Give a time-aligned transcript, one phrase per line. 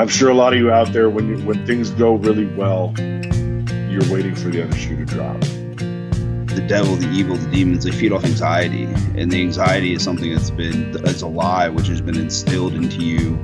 [0.00, 2.94] I'm sure a lot of you out there, when you, when things go really well,
[2.96, 5.38] you're waiting for the other shoe to drop.
[5.40, 8.84] The devil, the evil, the demons, they feed off anxiety.
[8.84, 13.04] And the anxiety is something that's been, it's a lie, which has been instilled into
[13.04, 13.36] you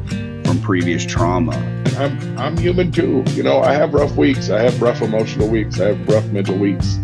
[0.44, 1.54] from previous trauma.
[1.98, 3.22] I'm, I'm human too.
[3.32, 4.48] You know, I have rough weeks.
[4.48, 5.78] I have rough emotional weeks.
[5.78, 6.94] I have rough mental weeks.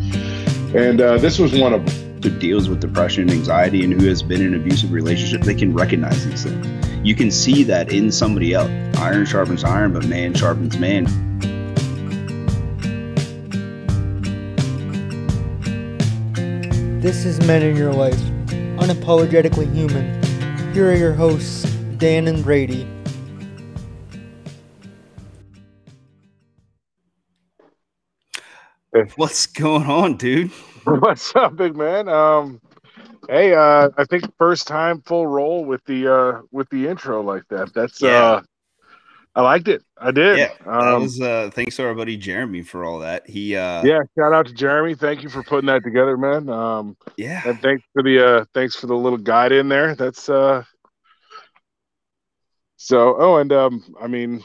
[0.75, 2.13] And uh, this was one of them.
[2.23, 5.57] Who deals with depression and anxiety and who has been in an abusive relationship, they
[5.57, 6.82] can recognize these things.
[7.05, 8.71] You can see that in somebody else.
[8.99, 11.07] Iron sharpens iron, but man sharpens man.
[17.01, 18.21] This is Men in Your Life,
[18.79, 20.23] unapologetically human.
[20.73, 21.65] Here are your hosts,
[21.99, 22.87] Dan and Brady.
[29.17, 30.51] What's going on, dude?
[30.85, 32.09] What's up, big man?
[32.09, 32.61] Um,
[33.29, 37.45] hey, uh, I think first time full roll with the uh with the intro like
[37.51, 37.73] that.
[37.75, 38.09] That's Yeah.
[38.25, 38.43] uh,
[39.35, 39.83] I liked it.
[39.97, 40.37] I did.
[40.39, 43.29] Yeah, Um, was uh thanks to our buddy Jeremy for all that.
[43.29, 44.01] He uh yeah.
[44.19, 44.95] Shout out to Jeremy.
[44.95, 46.49] Thank you for putting that together, man.
[46.51, 47.41] Um, yeah.
[47.47, 49.95] and thanks for the uh, thanks for the little guide in there.
[49.95, 50.65] That's uh.
[52.77, 54.43] So, oh, and um, I mean,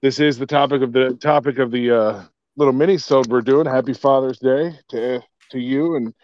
[0.00, 2.22] this is the topic of the topic of the uh
[2.56, 3.66] little mini sode we're doing.
[3.66, 6.14] Happy Father's Day to to you and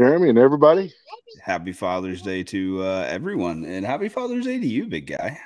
[0.00, 0.94] Jeremy and everybody.
[1.42, 5.38] Happy Father's Day to uh everyone and happy Father's Day to you, big guy.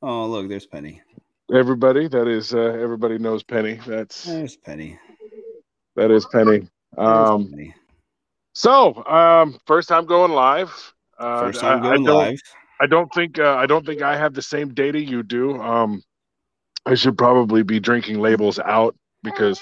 [0.00, 1.02] Oh, look, there's Penny.
[1.52, 3.80] Everybody that is uh, everybody knows Penny.
[3.84, 4.96] That's There's Penny.
[5.96, 6.68] that is Penny.
[6.96, 7.74] There's Um, Penny.
[8.54, 10.70] so um, first time going live.
[11.18, 12.38] Uh, First time I- I going don't- live.
[12.80, 15.60] I don't think uh, I don't think I have the same data you do.
[15.60, 16.00] Um,
[16.86, 19.60] I should probably be drinking labels out because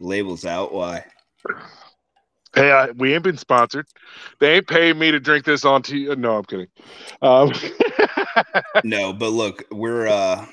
[0.00, 0.72] Labels out.
[0.72, 1.04] Why?
[2.54, 3.86] hey, I, we ain't been sponsored.
[4.40, 6.12] They ain't paying me to drink this on T.
[6.16, 6.66] No, I'm kidding.
[7.22, 7.52] Um,
[8.84, 10.46] no, but look, we're uh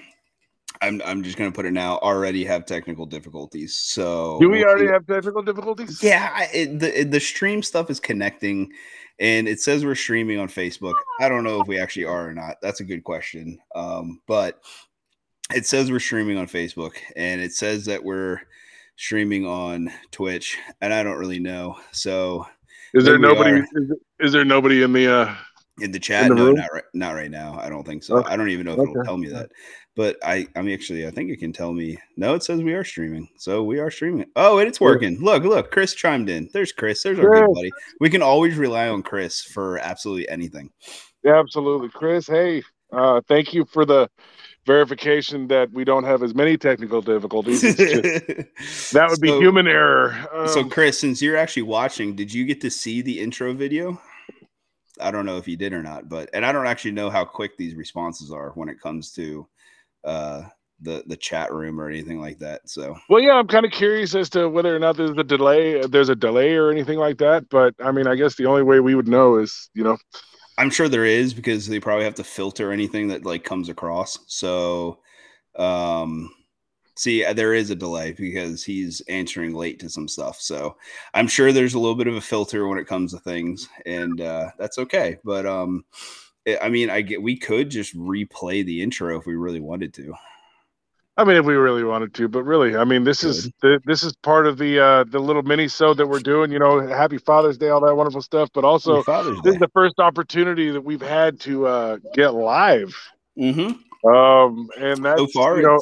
[0.81, 1.98] I'm I'm just gonna put it now.
[2.00, 3.76] Already have technical difficulties.
[3.76, 6.04] So do we we'll already see- have technical difficulties?
[6.04, 8.71] Yeah, I- it, the the stream stuff is connecting,
[9.20, 10.95] and it says we're streaming on Facebook.
[11.20, 12.58] I don't know if we actually are or not.
[12.61, 13.58] That's a good question.
[13.76, 14.60] Um, but
[15.55, 18.42] it says we're streaming on Facebook, and it says that we're
[18.97, 21.77] streaming on Twitch, and I don't really know.
[21.91, 22.45] So
[22.93, 23.52] Is there nobody?
[23.52, 23.63] are.
[23.63, 25.08] Is, is there nobody in the?
[25.11, 25.35] uh
[25.80, 26.55] in the chat, the no, room?
[26.55, 27.58] not right, not right now.
[27.59, 28.17] I don't think so.
[28.17, 28.33] Okay.
[28.33, 29.52] I don't even know if it'll tell me that.
[29.95, 31.97] But I, I'm actually, I think it can tell me.
[32.17, 34.25] No, it says we are streaming, so we are streaming.
[34.35, 35.19] Oh, and it's working.
[35.19, 36.49] Look, look, Chris chimed in.
[36.53, 37.02] There's Chris.
[37.03, 37.71] There's our good buddy.
[37.99, 40.71] We can always rely on Chris for absolutely anything.
[41.23, 42.27] Yeah, absolutely, Chris.
[42.27, 44.09] Hey, uh, thank you for the
[44.67, 47.61] verification that we don't have as many technical difficulties.
[47.61, 47.78] Just-
[48.94, 50.28] that would be human error.
[50.48, 54.00] So, Um, Chris, since you're actually watching, did you get to see the intro video?
[55.00, 57.23] I don't know if you did or not, but and I don't actually know how
[57.23, 59.48] quick these responses are when it comes to
[60.04, 60.44] uh
[60.82, 62.61] the the chat room or anything like that.
[62.70, 65.82] So well, yeah, I'm kind of curious as to whether or not there's a delay.
[65.82, 67.48] There's a delay or anything like that.
[67.50, 69.98] But I mean, I guess the only way we would know is, you know,
[70.58, 74.18] I'm sure there is because they probably have to filter anything that like comes across.
[74.28, 75.00] So
[75.58, 76.32] um
[76.98, 80.42] see uh, there is a delay because he's answering late to some stuff.
[80.42, 80.78] So
[81.14, 84.22] I'm sure there's a little bit of a filter when it comes to things and
[84.22, 85.18] uh that's okay.
[85.26, 85.86] But um
[86.48, 89.94] I- I mean I get we could just replay the intro if we really wanted
[89.95, 90.14] to.
[91.17, 92.28] I mean, if we really wanted to.
[92.28, 95.42] But really, I mean, this is the, this is part of the uh, the little
[95.42, 96.52] mini show that we're doing.
[96.52, 98.50] You know, Happy Father's Day, all that wonderful stuff.
[98.54, 99.04] But also,
[99.44, 102.95] this is the first opportunity that we've had to uh, get live.
[103.38, 103.82] mm-hmm.
[104.08, 105.80] Um, and that's so far you know,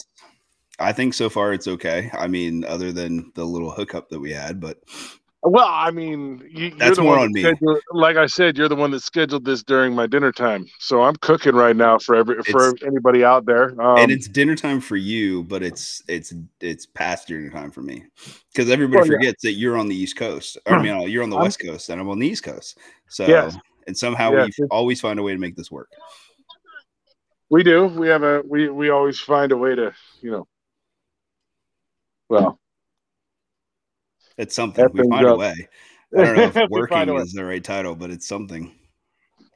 [0.79, 2.09] I think so far it's okay.
[2.13, 4.79] I mean, other than the little hookup that we had, but
[5.47, 7.41] Well, I mean, you, you're That's the more one on me.
[7.41, 11.03] scheduled- Like I said, you're the one that scheduled this during my dinner time, so
[11.03, 13.79] I'm cooking right now for every for anybody out there.
[13.79, 17.83] Um, and it's dinner time for you, but it's it's it's past dinner time for
[17.83, 18.05] me
[18.51, 19.13] because everybody Well, yeah.
[19.17, 20.57] forgets that you're on the East Coast.
[20.65, 22.79] I mean, uh, you're on the I'm- West Coast, and I'm on the East Coast.
[23.09, 23.55] So, Yes.
[23.85, 25.89] and somehow Yes, we always find a way to make this work.
[27.51, 27.85] we do.
[27.85, 30.47] We have a we we always find a way to you know.
[32.29, 32.59] Well,
[34.37, 35.67] It's something That we find a way.
[36.17, 38.73] I don't know if working is the right title, but it's something.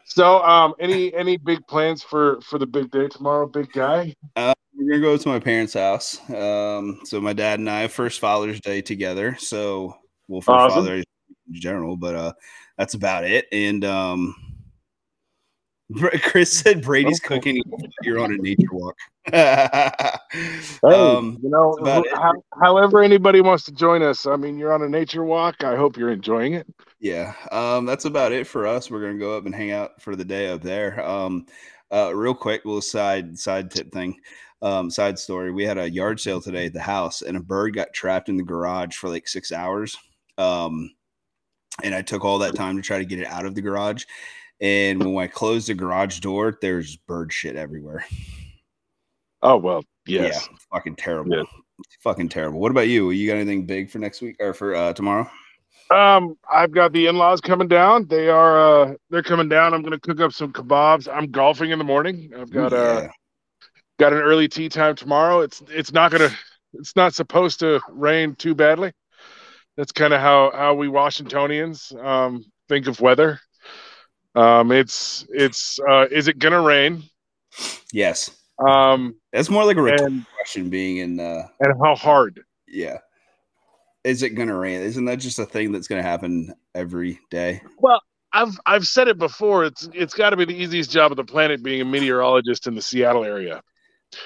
[0.06, 4.14] so um, any any big plans for for the big day tomorrow, big guy?
[4.36, 4.54] We're
[4.92, 6.20] gonna go to my parents' house.
[6.30, 9.36] Um, so my dad and I first Father's Day together.
[9.38, 9.98] So
[10.28, 10.86] well, for Awesome.
[10.86, 11.06] Father's
[11.50, 12.34] in general, but uh,
[12.78, 13.48] that's about it.
[13.52, 14.36] And um,
[15.98, 17.62] Chris said Brady's cooking.
[18.04, 18.96] You're on a nature walk.
[20.32, 21.76] Hey, um, you know,
[22.14, 24.28] how, however anybody wants to join us.
[24.28, 25.64] I mean, you're on a nature walk.
[25.64, 26.68] I hope you're enjoying it.
[27.00, 28.90] Yeah, um, that's about it for us.
[28.90, 31.04] We're gonna go up and hang out for the day up there.
[31.06, 31.48] Um,
[31.92, 34.20] uh, real quick, little side side tip thing,
[34.62, 35.52] um, side story.
[35.52, 38.38] We had a yard sale today at the house, and a bird got trapped in
[38.38, 39.98] the garage for like six hours.
[40.38, 40.92] Um,
[41.84, 44.06] and I took all that time to try to get it out of the garage.
[44.62, 48.06] And when I closed the garage door, there's bird shit everywhere.
[49.42, 50.48] Oh well, yes.
[50.50, 51.38] Yeah, fucking terrible.
[51.38, 51.44] Yeah.
[52.04, 52.60] Fucking terrible.
[52.60, 53.12] What about you?
[53.12, 55.30] You got anything big for next week or for uh, tomorrow?
[55.92, 58.06] Um, I've got the in-laws coming down.
[58.08, 59.74] They are uh they're coming down.
[59.74, 61.08] I'm gonna cook up some kebabs.
[61.12, 62.32] I'm golfing in the morning.
[62.38, 63.08] I've got uh Yeah.
[63.98, 65.40] got an early tee time tomorrow.
[65.40, 66.30] It's it's not gonna
[66.74, 68.92] it's not supposed to rain too badly.
[69.78, 73.40] That's kind of how how we Washingtonians um think of weather.
[74.36, 77.04] Um it's it's uh is it gonna rain?
[77.92, 78.32] yes.
[78.68, 82.44] Um That's more like a rhetorical and question being in uh and how hard?
[82.68, 83.00] yeah.
[84.04, 84.82] Is it gonna rain?
[84.82, 87.62] Isn't that just a thing that's gonna happen every day?
[87.78, 89.66] Well, I've I've said it before.
[89.66, 92.76] It's it's got to be the easiest job of the planet being a meteorologist in
[92.76, 93.62] the Seattle area.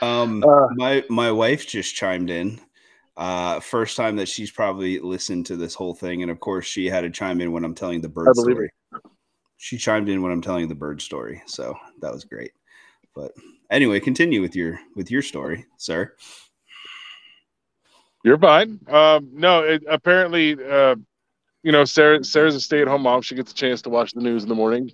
[0.02, 2.60] Um Uh, my my wife just chimed in.
[3.16, 6.22] Uh first time that she's probably listened to this whole thing.
[6.22, 8.72] And of course she had to chime in when I'm telling the bird story.
[9.64, 11.42] She chimed in when I'm telling the bird story.
[11.46, 12.52] So that was great.
[13.16, 13.32] But
[13.72, 16.14] anyway, continue with your with your story, sir.
[18.26, 18.82] You're fine.
[18.90, 20.98] Um, no, it, apparently, uh,
[21.64, 23.22] you know, Sarah Sarah's a stay-at-home mom.
[23.22, 24.92] She gets a chance to watch the news in the morning,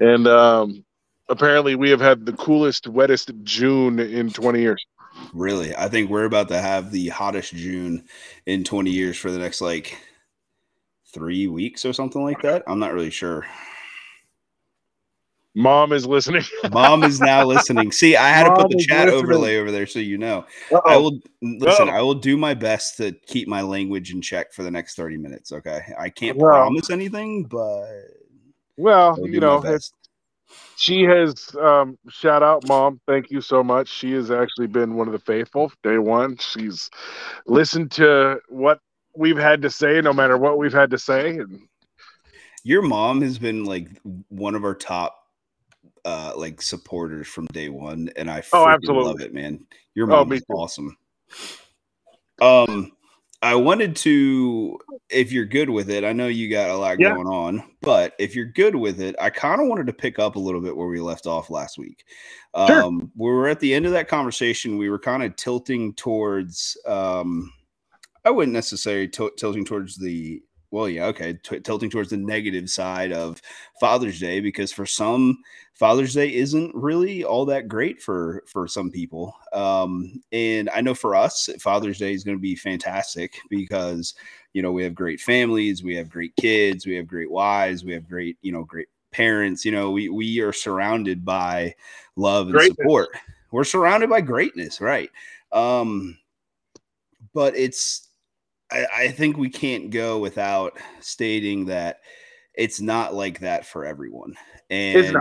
[0.00, 0.84] and um,
[1.28, 4.84] apparently, we have had the coolest, wettest June in 20 years.
[5.32, 8.04] Really, I think we're about to have the hottest June
[8.46, 9.96] in 20 years for the next like
[11.12, 12.62] three weeks or something like that.
[12.66, 13.46] I'm not really sure.
[15.54, 16.44] Mom is listening.
[16.72, 17.90] Mom is now listening.
[17.90, 19.24] See, I had to put the chat listening.
[19.24, 20.46] overlay over there so you know.
[20.70, 21.00] I Uh-oh.
[21.02, 21.88] will listen.
[21.88, 21.96] Uh-oh.
[21.96, 25.16] I will do my best to keep my language in check for the next 30
[25.16, 25.52] minutes.
[25.52, 27.88] Okay, I can't Well, promise anything, but
[28.76, 29.62] Well, you know,
[30.76, 33.00] she has um, shout out, mom.
[33.06, 33.88] Thank you so much.
[33.88, 36.36] She has actually been one of the faithful day one.
[36.38, 36.88] She's
[37.46, 38.78] listened to what
[39.14, 41.60] we've had to say, no matter what we've had to say, and
[42.62, 43.88] Your mom has been like
[44.28, 45.16] one of our top
[46.04, 49.04] uh like supporters from day one and I Oh, absolutely.
[49.04, 49.66] love it, man.
[49.94, 50.54] Your Oh, mom is too.
[50.54, 50.96] awesome.
[52.40, 52.92] Um
[53.42, 54.78] I wanted to
[55.08, 57.14] if you're good with it, I know you got a lot Yeah.
[57.14, 60.36] going on, but if you're good with it, I kind of wanted to pick up
[60.36, 62.04] a little bit where we left off last week.
[62.66, 62.82] Sure.
[62.84, 66.76] Um we were at the end of that conversation, we were kind of tilting towards
[66.86, 67.52] um
[68.24, 72.70] I wouldn't necessarily til- tilting towards the well, yeah, okay, t- tilting towards the negative
[72.70, 73.42] side of
[73.80, 75.38] Father's Day because for some,
[75.74, 79.34] Father's Day isn't really all that great for for some people.
[79.52, 84.14] Um, and I know for us, Father's Day is going to be fantastic because
[84.52, 87.92] you know we have great families, we have great kids, we have great wives, we
[87.92, 89.64] have great you know great parents.
[89.64, 91.74] You know, we we are surrounded by
[92.16, 92.76] love and Greatness.
[92.76, 93.08] support.
[93.50, 95.10] We're surrounded by greatness, right?
[95.50, 96.16] Um,
[97.34, 98.08] but it's
[98.70, 102.00] I, I think we can't go without stating that
[102.54, 104.34] it's not like that for everyone.
[104.68, 105.16] And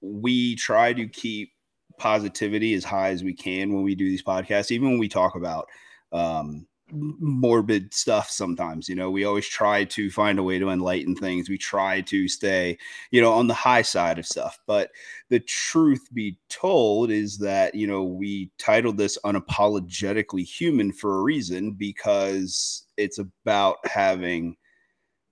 [0.00, 1.52] we try to keep
[1.98, 5.34] positivity as high as we can when we do these podcasts, even when we talk
[5.36, 5.68] about
[6.12, 8.88] um, morbid stuff sometimes.
[8.88, 11.48] You know, we always try to find a way to enlighten things.
[11.48, 12.78] We try to stay,
[13.10, 14.58] you know, on the high side of stuff.
[14.66, 14.90] But
[15.30, 21.22] the truth be told is that, you know, we titled this Unapologetically Human for a
[21.22, 24.56] reason because it's about having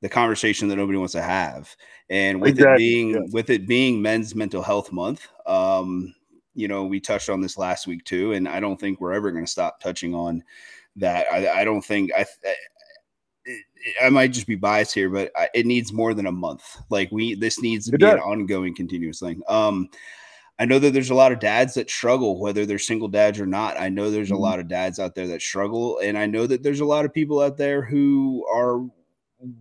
[0.03, 1.75] the conversation that nobody wants to have.
[2.09, 3.21] And with Exactly, it being yeah.
[3.33, 6.15] with it being men's mental health month, um,
[6.55, 9.31] you know, we touched on this last week too, and I don't think we're ever
[9.31, 10.43] going to stop touching on
[11.01, 11.27] that.
[11.33, 12.55] I, I don't think I, I
[14.03, 16.77] I might just be biased here, but I- it needs more than a month.
[16.91, 19.43] Like we, this needs to It be an ongoing, continuous thing.
[19.49, 19.89] Um,
[20.59, 23.47] I know that there's a lot of dads that struggle, whether they're single dads or
[23.47, 23.81] not.
[23.81, 24.35] I know there's Mhm.
[24.37, 27.07] a lot of dads out there that struggle, and I know that there's a lot
[27.07, 28.87] of people out there who are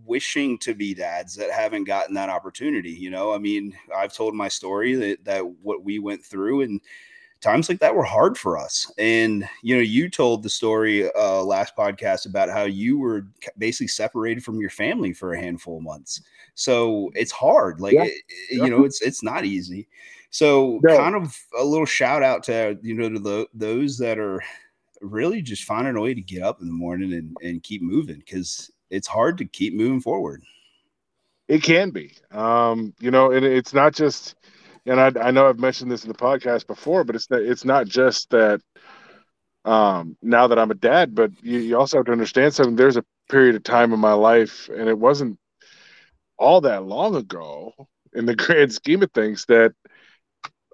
[0.04, 2.90] wishing to be dads that haven't gotten that opportunity.
[2.90, 6.80] You know, I mean, I've told my story that that what we went through and
[7.40, 8.90] times like that were hard for us.
[8.98, 13.26] And you know, you told the story uh last podcast about how you were
[13.58, 16.20] basically separated from your family for a handful of months.
[16.54, 17.80] So it's hard.
[17.80, 18.04] Like Yeah.
[18.04, 18.64] it- Yeah.
[18.64, 19.88] you know, it's it's not easy.
[20.30, 20.96] So No.
[20.96, 24.42] kind of a little shout out to you know to the, those that are
[25.00, 28.18] really just finding a way to get up in the morning and, and keep moving
[28.18, 30.42] because it's hard to keep moving forward.
[31.48, 32.14] It can be.
[32.30, 34.34] Um, you know, and it's not just
[34.86, 37.86] and I, I know I've mentioned this in the podcast before, but it's it's not
[37.86, 38.60] just that
[39.64, 42.76] um now that I'm a dad, but you, you also have to understand something.
[42.76, 45.38] There's a period of time in my life and it wasn't
[46.38, 47.72] all that long ago
[48.14, 49.74] in the grand scheme of things that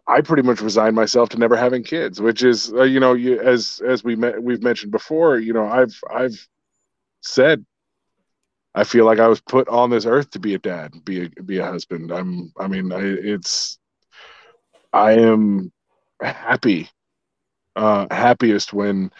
[0.08, 3.40] I pretty much resigned myself to never having kids, which is, uh, you know, you,
[3.40, 6.48] as as we met, we've mentioned before, you know, I've I've
[7.22, 7.66] said
[8.76, 11.42] I feel like I was put on this earth to be a dad, be a
[11.42, 12.12] be a husband.
[12.12, 13.78] I'm, I mean, I, it's,
[14.92, 15.72] I am
[16.20, 16.88] happy,
[17.76, 19.10] uh, happiest when,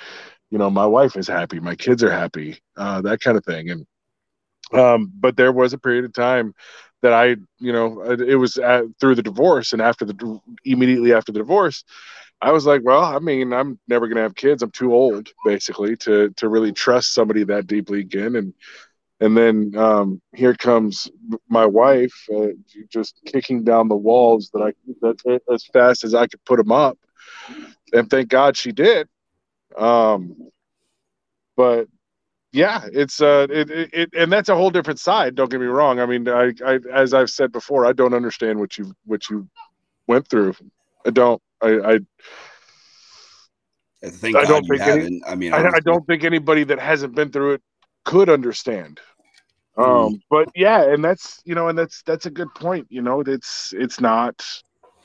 [0.51, 3.71] you know, my wife is happy, my kids are happy, uh, that kind of thing,
[3.71, 3.87] and
[4.73, 6.55] um, but there was a period of time
[7.03, 11.33] that I, you know, it was at, through the divorce and after the immediately after
[11.33, 11.85] the divorce,
[12.43, 14.63] I was like, well, I mean, I'm never going to have kids.
[14.63, 18.53] I'm too old basically to to really trust somebody that deeply again and
[19.21, 21.09] and then um, here comes
[21.49, 22.49] my wife uh,
[22.91, 26.73] just kicking down the walls that I that as fast as I could put them
[26.73, 26.99] up,
[27.93, 29.09] and thank God she did.
[29.77, 30.51] Um,
[31.57, 31.89] but
[32.53, 35.35] yeah, it's uh, it, it, it, and that's a whole different side.
[35.35, 35.99] Don't get me wrong.
[35.99, 39.49] I mean, I, I, as I've said before, I don't understand what you what you
[40.07, 40.55] went through.
[41.07, 41.41] I don't.
[41.63, 41.99] I, I,
[44.05, 47.15] I think I don't think any, I mean, I, I, don't think anybody that hasn't
[47.15, 47.63] been through it
[48.07, 49.01] could understand.
[49.77, 50.21] Um, mm.
[50.31, 52.87] but yeah, and that's you know, and that's that's a good point.
[52.89, 54.43] You know, it's it's not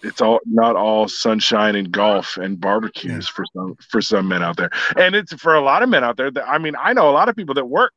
[0.03, 3.34] it's all not all sunshine and golf and barbecues yeah.
[3.34, 6.17] for some for some men out there and it's for a lot of men out
[6.17, 7.93] there that i mean i know a lot of people that work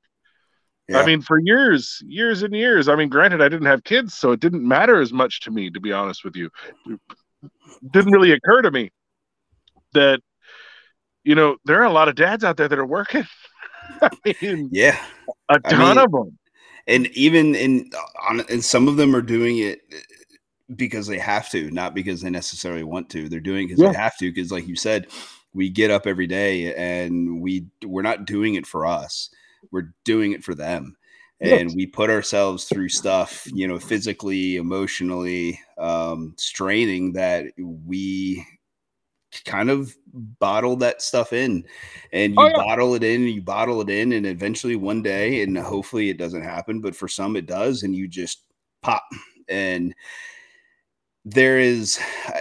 [0.89, 0.99] yeah.
[0.99, 4.33] i mean for years years and years i mean granted i didn't have kids so
[4.33, 6.51] it didn't matter as much to me to be honest with you
[6.87, 7.01] it
[7.91, 8.91] didn't really occur to me
[9.93, 10.21] that
[11.23, 13.25] you know there are a lot of dads out there that are working
[14.03, 14.11] I
[14.41, 14.99] mean, yeah
[15.49, 16.39] a ton I mean, of them
[16.87, 17.91] and even in
[18.29, 19.81] on and some of them are doing it
[20.75, 23.29] because they have to, not because they necessarily want to.
[23.29, 23.93] They're doing it because yeah.
[23.93, 24.33] they have to.
[24.33, 25.09] Because, like you said,
[25.53, 29.31] we get up every day and we we're not doing it for us.
[29.71, 30.97] We're doing it for them,
[31.41, 31.75] and yes.
[31.75, 38.47] we put ourselves through stuff, you know, physically, emotionally, um, straining that we
[39.45, 39.97] kind of
[40.39, 41.65] bottle that stuff in
[42.13, 42.65] and oh, you oh, yeah.
[42.65, 46.19] bottle it in and you bottle it in and eventually one day and hopefully it
[46.19, 48.45] doesn't happen but for some it does and you just
[48.83, 49.05] pop
[49.49, 49.95] and
[51.25, 51.99] there is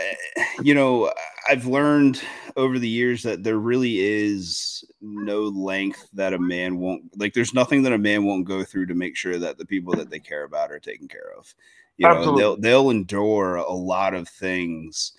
[0.62, 1.12] you know
[1.50, 2.22] i've learned
[2.56, 7.54] over the years that there really is no length that a man won't like there's
[7.54, 10.20] nothing that a man won't go through to make sure that the people that they
[10.20, 11.54] care about are taken care of
[11.98, 12.32] you Absolutely.
[12.32, 15.14] know they'll they'll endure a lot of things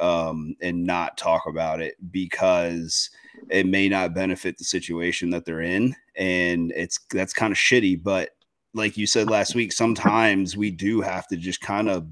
[0.00, 3.10] um, and not talk about it because
[3.50, 8.02] it may not benefit the situation that they're in and it's that's kind of shitty
[8.02, 8.30] but
[8.74, 12.06] like you said last week sometimes we do have to just kind of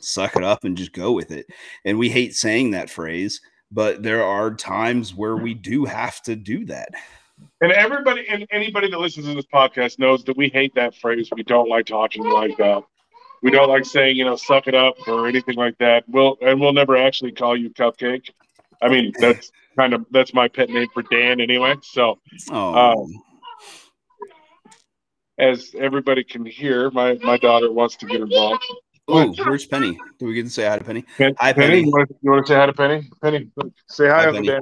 [0.00, 1.46] suck it up and just go with it.
[1.84, 6.36] And we hate saying that phrase, but there are times where we do have to
[6.36, 6.90] do that.
[7.62, 11.30] And everybody and anybody that listens to this podcast knows that we hate that phrase.
[11.34, 12.82] We don't like talking like that.
[13.42, 16.04] We don't like saying, you know, suck it up or anything like that.
[16.08, 18.30] We'll and we'll never actually call you cupcake.
[18.82, 21.74] I mean, that's kind of that's my pet name for Dan anyway.
[21.82, 22.18] So
[22.50, 23.06] um,
[25.38, 28.62] as everybody can hear, my my daughter wants to get involved.
[29.08, 29.98] Oh, where's Penny?
[30.18, 31.04] Do we get to say hi to Penny?
[31.18, 31.66] Pen- hi, Penny.
[31.66, 31.80] Penny.
[31.80, 33.10] You, want to, you want to say hi to Penny?
[33.20, 33.50] Penny,
[33.88, 34.46] say hi, hi Penny.
[34.46, 34.60] Dan.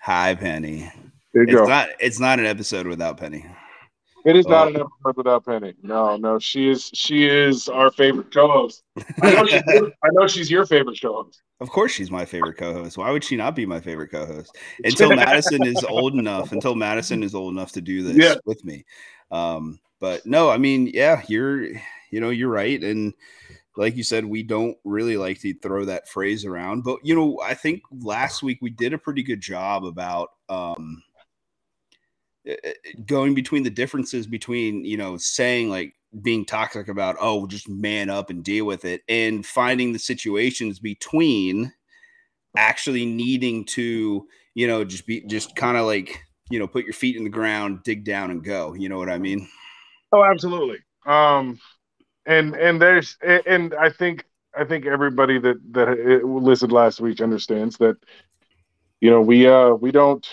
[0.00, 0.90] Hi, Penny.
[1.34, 1.66] There you it's go.
[1.66, 3.44] Not, it's not an episode without Penny.
[4.28, 4.70] It is not oh.
[4.70, 5.74] an episode without Penny.
[5.82, 8.82] No, no, she is she is our favorite co-host.
[9.22, 9.62] I know, she's,
[10.02, 11.40] I know she's your favorite co-host.
[11.60, 12.98] Of course, she's my favorite co-host.
[12.98, 14.56] Why would she not be my favorite co-host?
[14.84, 16.52] Until Madison is old enough.
[16.52, 18.34] Until Madison is old enough to do this yeah.
[18.44, 18.84] with me.
[19.30, 21.64] Um, but no, I mean, yeah, you're
[22.10, 22.82] you know, you're right.
[22.82, 23.14] And
[23.76, 26.82] like you said, we don't really like to throw that phrase around.
[26.82, 31.02] But, you know, I think last week we did a pretty good job about um,
[33.06, 38.08] going between the differences between, you know, saying like, being toxic about oh just man
[38.08, 41.70] up and deal with it and finding the situations between
[42.56, 46.18] actually needing to you know just be just kind of like
[46.50, 49.10] you know put your feet in the ground dig down and go you know what
[49.10, 49.46] i mean?
[50.12, 50.78] Oh absolutely.
[51.04, 51.58] Um
[52.24, 54.24] and and there's and I think
[54.56, 57.96] I think everybody that that listened last week understands that
[59.00, 60.26] you know we uh we don't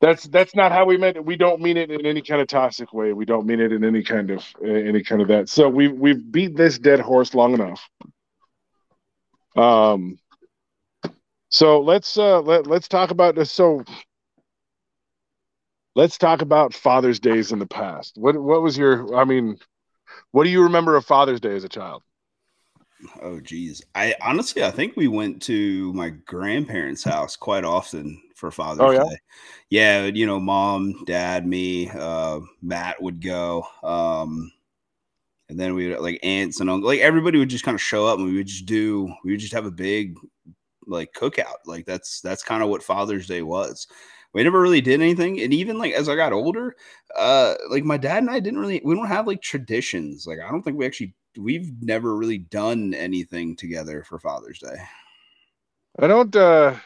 [0.00, 1.24] that's that's not how we meant it.
[1.24, 3.12] We don't mean it in any kind of toxic way.
[3.12, 5.48] We don't mean it in any kind of any kind of that.
[5.48, 7.88] So we we've beat this dead horse long enough.
[9.56, 10.18] Um.
[11.50, 13.52] So let's uh let let's talk about this.
[13.52, 13.84] So
[15.94, 18.16] let's talk about Father's Days in the past.
[18.16, 19.14] What what was your?
[19.14, 19.58] I mean,
[20.30, 22.02] what do you remember of Father's Day as a child?
[23.20, 23.82] Oh geez.
[23.94, 28.90] I honestly I think we went to my grandparents' house quite often for Father's Oh,
[28.90, 29.04] yeah?
[29.04, 29.18] Day.
[29.68, 33.64] Yeah, you know, mom, dad, me, uh, Matt would go.
[33.84, 34.50] Um
[35.48, 38.06] and then we would like aunts and uncle like everybody would just kind of show
[38.06, 40.16] up and we would just do we would just have a big
[40.86, 41.56] like cookout.
[41.66, 43.86] Like that's that's kind of what Father's Day was.
[44.32, 45.40] We never really did anything.
[45.40, 46.76] And even like as I got older,
[47.18, 50.26] uh like my dad and I didn't really we don't have like traditions.
[50.26, 54.76] Like I don't think we actually we've never really done anything together for Father's Day.
[55.98, 56.34] I don't.
[56.36, 56.76] uh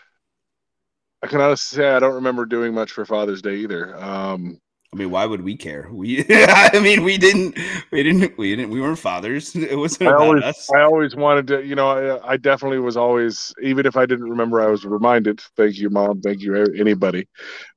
[1.24, 3.96] I can honestly say I don't remember doing much for Father's Day either.
[3.96, 4.60] Um,
[4.92, 5.88] I mean, why would we care?
[5.90, 7.58] We I mean, we didn't
[7.90, 9.56] we didn't we didn't we weren't fathers.
[9.56, 10.70] It wasn't I about always, us.
[10.70, 14.28] I always wanted to, you know, I, I definitely was always, even if I didn't
[14.28, 15.40] remember, I was reminded.
[15.56, 16.20] Thank you, mom.
[16.20, 17.26] Thank you, anybody.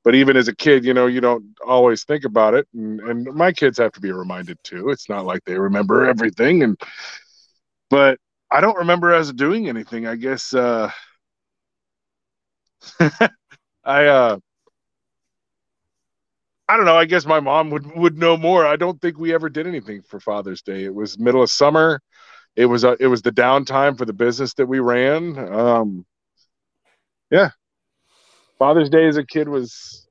[0.04, 3.34] But even as a kid, you know, you don't always think about it, and, and
[3.34, 4.90] my kids have to be reminded too.
[4.90, 6.78] It's not like they remember everything, and
[7.88, 8.18] but
[8.50, 10.06] I don't remember us doing anything.
[10.06, 10.90] I guess uh,
[13.88, 14.38] I uh,
[16.68, 16.96] I don't know.
[16.96, 18.66] I guess my mom would would know more.
[18.66, 20.84] I don't think we ever did anything for Father's Day.
[20.84, 22.02] It was middle of summer.
[22.54, 25.38] It was uh, it was the downtime for the business that we ran.
[25.38, 26.04] Um,
[27.30, 27.50] yeah,
[28.58, 30.06] Father's Day as a kid was.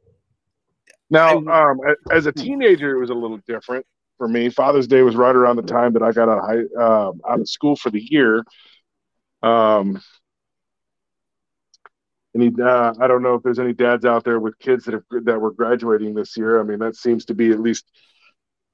[1.10, 1.80] Now, um,
[2.12, 3.86] as a teenager, it was a little different
[4.18, 4.50] for me.
[4.50, 7.40] Father's Day was right around the time that I got out of high, uh, out
[7.40, 8.44] of school for the year.
[9.42, 10.02] Um,
[12.36, 15.04] any, uh, I don't know if there's any dads out there with kids that have
[15.26, 16.60] that were graduating this year.
[16.60, 17.86] I mean, that seems to be at least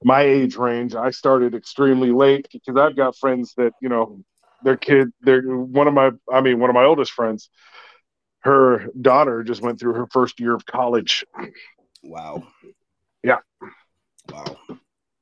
[0.03, 0.95] my age range.
[0.95, 4.19] I started extremely late because I've got friends that you know
[4.63, 5.11] their kid.
[5.21, 6.11] They're one of my.
[6.31, 7.49] I mean, one of my oldest friends.
[8.39, 11.23] Her daughter just went through her first year of college.
[12.03, 12.43] Wow.
[13.23, 13.37] Yeah.
[14.29, 14.57] Wow.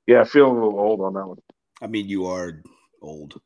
[0.07, 1.37] Yeah, I feel a little old on that one.
[1.81, 2.63] I mean, you are
[3.01, 3.39] old.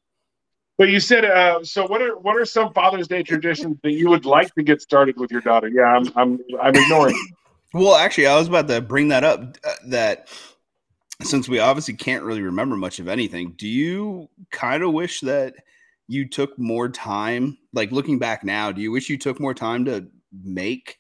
[0.78, 1.88] But you said uh, so.
[1.88, 5.18] What are what are some Father's Day traditions that you would like to get started
[5.18, 5.70] with your daughter?
[5.70, 7.18] Yeah, I'm I'm I'm ignoring.
[7.74, 9.58] Well, actually, I was about to bring that up.
[9.66, 10.30] uh, That
[11.24, 15.56] since we obviously can't really remember much of anything, do you kind of wish that
[16.08, 17.58] you took more time?
[17.74, 20.08] Like looking back now, do you wish you took more time to
[20.44, 21.00] make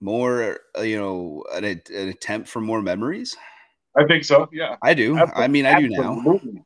[0.00, 3.36] more, uh, you know, an, an attempt for more memories?
[3.96, 4.48] I think so.
[4.52, 4.74] Yeah.
[4.82, 5.16] I do.
[5.16, 6.18] I mean, I do now.
[6.18, 6.62] Absolutely.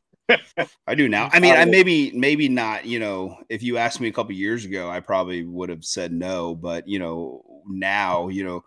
[0.87, 1.29] I do now.
[1.31, 2.85] I mean, I maybe maybe not.
[2.85, 6.11] You know, if you asked me a couple years ago, I probably would have said
[6.11, 6.55] no.
[6.55, 8.63] But you know, now you know,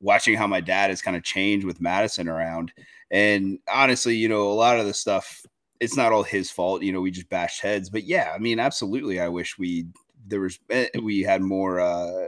[0.00, 2.72] watching how my dad has kind of changed with Madison around,
[3.10, 5.44] and honestly, you know, a lot of the stuff,
[5.80, 6.82] it's not all his fault.
[6.82, 7.90] You know, we just bashed heads.
[7.90, 9.86] But yeah, I mean, absolutely, I wish we
[10.26, 11.80] there was eh, we had more.
[11.80, 12.26] uh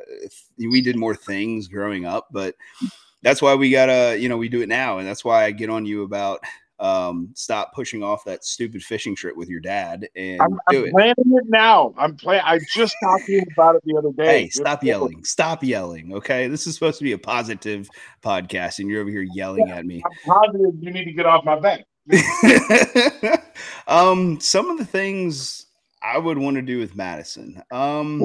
[0.58, 2.54] We did more things growing up, but
[3.22, 5.70] that's why we gotta you know we do it now, and that's why I get
[5.70, 6.40] on you about
[6.78, 10.84] um stop pushing off that stupid fishing trip with your dad and I'm, do I'm
[10.86, 11.94] it planning it now.
[11.96, 12.42] I'm playing.
[12.44, 14.42] I just talked to you about it the other day.
[14.42, 17.88] hey stop yelling stop yelling okay this is supposed to be a positive
[18.22, 21.44] podcast and you're over here yelling at me I'm positive you need to get off
[21.44, 21.84] my back.
[23.88, 25.66] um some of the things
[26.02, 28.22] i would want to do with madison um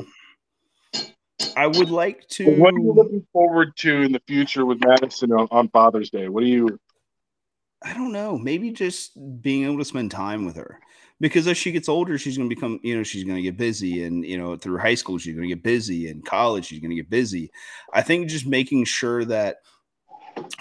[1.58, 5.32] i would like to What are you looking forward to in the future with Madison
[5.32, 6.30] on, on Father's Day?
[6.30, 6.80] What do you?
[7.84, 8.38] I don't know.
[8.38, 10.80] Maybe just being able to spend time with her.
[11.20, 13.58] Because as she gets older, she's going to become, you know, she's going to get
[13.58, 14.04] busy.
[14.04, 16.10] And, you know, through high school, she's going to get busy.
[16.10, 17.52] And college, she's going to get busy.
[17.94, 19.58] I think just making sure that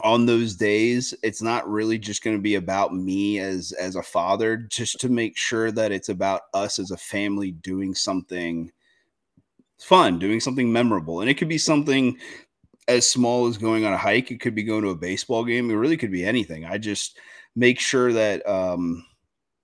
[0.03, 4.03] on those days, it's not really just going to be about me as as a
[4.03, 8.71] father, just to make sure that it's about us as a family doing something
[9.79, 11.21] fun, doing something memorable.
[11.21, 12.19] And it could be something
[12.91, 14.31] as small as going on a hike.
[14.31, 15.71] It could be going to a baseball game.
[15.71, 16.65] It really could be anything.
[16.65, 17.19] I just
[17.57, 19.05] make sure that um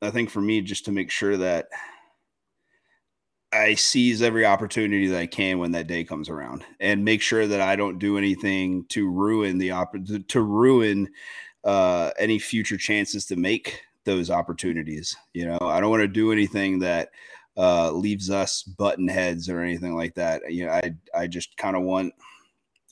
[0.02, 1.66] I think for me, just to make sure that
[3.52, 7.46] I seize every opportunity that I can when that day comes around and make sure
[7.46, 9.96] that I don't do anything to ruin the opp-
[10.28, 11.08] to ruin
[11.64, 15.16] uh any future chances to make those opportunities.
[15.34, 17.10] You know, I don't want to do anything that
[17.56, 20.42] uh leaves us button heads or anything like that.
[20.52, 22.14] You know, I I just kind of want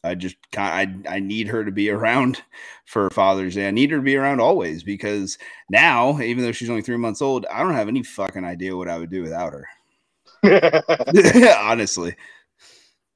[0.05, 2.43] I just I I need her to be around
[2.87, 3.67] for Father's Day.
[3.67, 5.39] I need her to be around always because
[5.71, 8.89] now, even though she's only three months old, I don't have any fucking idea what
[8.89, 9.67] I would do without her.
[11.59, 12.15] Honestly,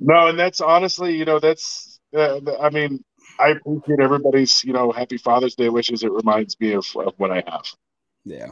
[0.01, 2.01] no, and that's honestly, you know, that's.
[2.16, 3.05] Uh, I mean,
[3.38, 6.03] I appreciate everybody's, you know, Happy Father's Day wishes.
[6.03, 7.66] It reminds me of, of what I have.
[8.24, 8.48] yeah,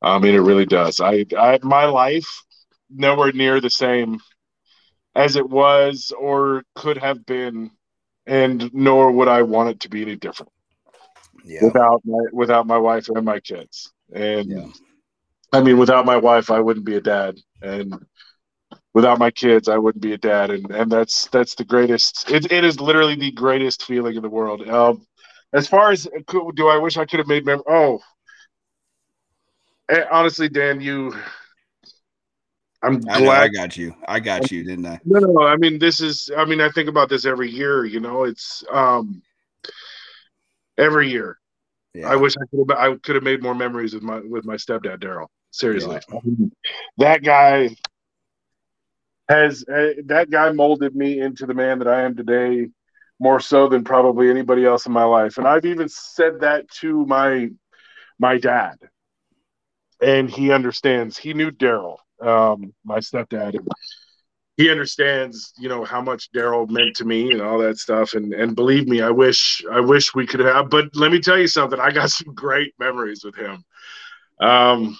[0.00, 1.00] I mean, it really does.
[1.00, 2.28] I, I, my life
[2.90, 4.20] nowhere near the same
[5.16, 7.72] as it was or could have been,
[8.26, 10.52] and nor would I want it to be any different
[11.44, 13.92] yeah, without my without my wife and my kids.
[14.14, 14.68] And Yeah.
[15.52, 17.94] I mean, without my wife, I wouldn't be a dad, and
[18.94, 22.30] without my kids, I wouldn't be a dad, and and that's that's the greatest.
[22.30, 24.68] It, it is literally the greatest feeling in the world.
[24.68, 25.06] Um,
[25.52, 26.08] as far as
[26.56, 28.00] do I wish I could have made mem- oh
[29.90, 31.12] eh, honestly dan you
[32.86, 35.78] i'm I, know, I got you i got you didn't i no no i mean
[35.78, 39.22] this is i mean i think about this every year you know it's um
[40.78, 41.38] every year
[41.94, 42.08] yeah.
[42.08, 44.54] i wish i could have i could have made more memories with my with my
[44.54, 46.46] stepdad daryl seriously yeah.
[46.98, 47.74] that guy
[49.28, 52.68] has uh, that guy molded me into the man that i am today
[53.18, 55.38] more so than probably anybody else in my life.
[55.38, 57.50] And I've even said that to my
[58.18, 58.76] my dad,
[60.00, 61.16] and he understands.
[61.18, 63.56] He knew Daryl, um, my stepdad.
[64.56, 68.14] He understands, you know, how much Daryl meant to me and all that stuff.
[68.14, 70.70] And and believe me, I wish I wish we could have.
[70.70, 71.78] But let me tell you something.
[71.78, 73.62] I got some great memories with him.
[74.40, 74.98] Um,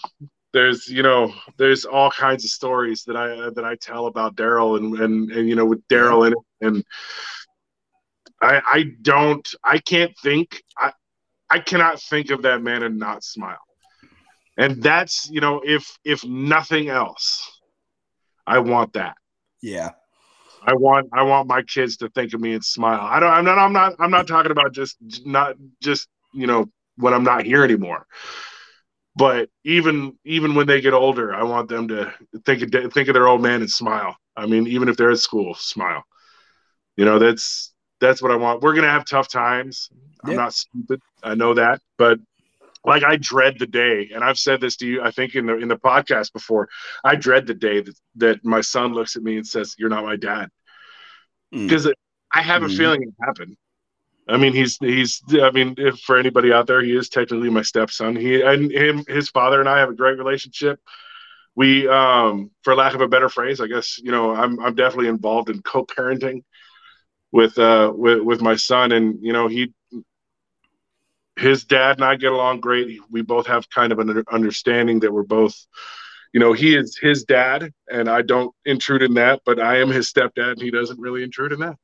[0.53, 4.79] there's you know there's all kinds of stories that I that I tell about Daryl
[4.79, 6.85] and and and you know with Daryl and and
[8.41, 10.93] I, I don't I can't think I
[11.51, 13.66] I cannot think of that man and not smile.
[14.57, 17.61] And that's you know if if nothing else,
[18.47, 19.17] I want that.
[19.63, 19.91] Yeah.
[20.63, 23.01] I want I want my kids to think of me and smile.
[23.01, 26.67] I don't I'm not I'm not I'm not talking about just not just you know
[26.97, 28.07] when I'm not here anymore.
[29.15, 32.13] But even even when they get older, I want them to
[32.45, 34.17] think of think of their old man and smile.
[34.37, 36.05] I mean, even if they're at school, smile.
[36.97, 38.63] You know, that's that's what I want.
[38.63, 39.89] We're gonna have tough times.
[40.25, 41.01] I'm not stupid.
[41.23, 42.19] I know that, but
[42.87, 45.59] like I dread the day, and I've said this to you, I think in the
[45.59, 46.69] in the podcast before.
[47.05, 50.05] I dread the day that that my son looks at me and says, "You're not
[50.05, 50.49] my dad,"
[51.51, 51.93] because mm.
[52.33, 52.77] I have a mm.
[52.77, 53.57] feeling it happened.
[54.29, 55.21] I mean, he's he's.
[55.41, 58.15] I mean, if for anybody out there, he is technically my stepson.
[58.15, 60.81] He and him, his father and I have a great relationship.
[61.57, 65.09] We, um, for lack of a better phrase, I guess you know, I'm I'm definitely
[65.09, 66.45] involved in co-parenting
[67.33, 69.73] with uh with with my son, and you know he
[71.37, 72.99] his dad and I get along great.
[73.11, 75.55] We both have kind of an understanding that we're both,
[76.33, 79.89] you know, he is his dad, and I don't intrude in that, but I am
[79.89, 81.77] his stepdad, and he doesn't really intrude in that.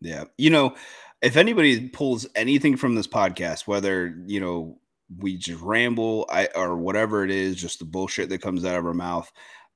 [0.00, 0.74] Yeah, you know,
[1.22, 4.78] if anybody pulls anything from this podcast, whether you know
[5.18, 8.86] we just ramble I, or whatever it is, just the bullshit that comes out of
[8.86, 9.30] our mouth.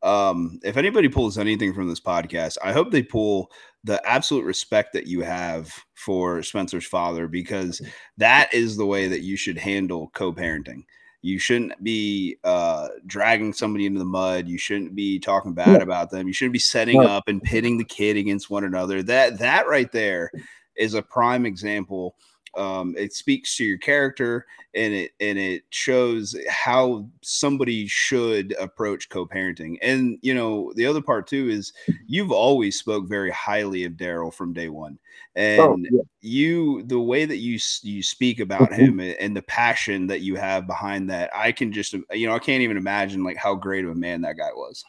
[0.04, 3.50] Um, if anybody pulls anything from this podcast, I hope they pull
[3.84, 7.80] the absolute respect that you have for Spencer's father because
[8.18, 10.84] that is the way that you should handle co-parenting.
[11.22, 14.46] You shouldn't be uh, dragging somebody into the mud.
[14.46, 16.26] You shouldn't be talking bad about them.
[16.26, 19.02] You shouldn't be setting up and pitting the kid against one another.
[19.02, 20.30] That that right there
[20.76, 22.14] is a prime example
[22.56, 29.08] um, it speaks to your character and it and it shows how somebody should approach
[29.08, 29.76] co-parenting.
[29.82, 31.72] And you know, the other part too is
[32.06, 34.98] you've always spoke very highly of Daryl from day one
[35.36, 36.02] and oh, yeah.
[36.20, 39.00] you the way that you you speak about mm-hmm.
[39.00, 42.38] him and the passion that you have behind that, I can just you know I
[42.38, 44.84] can't even imagine like how great of a man that guy was.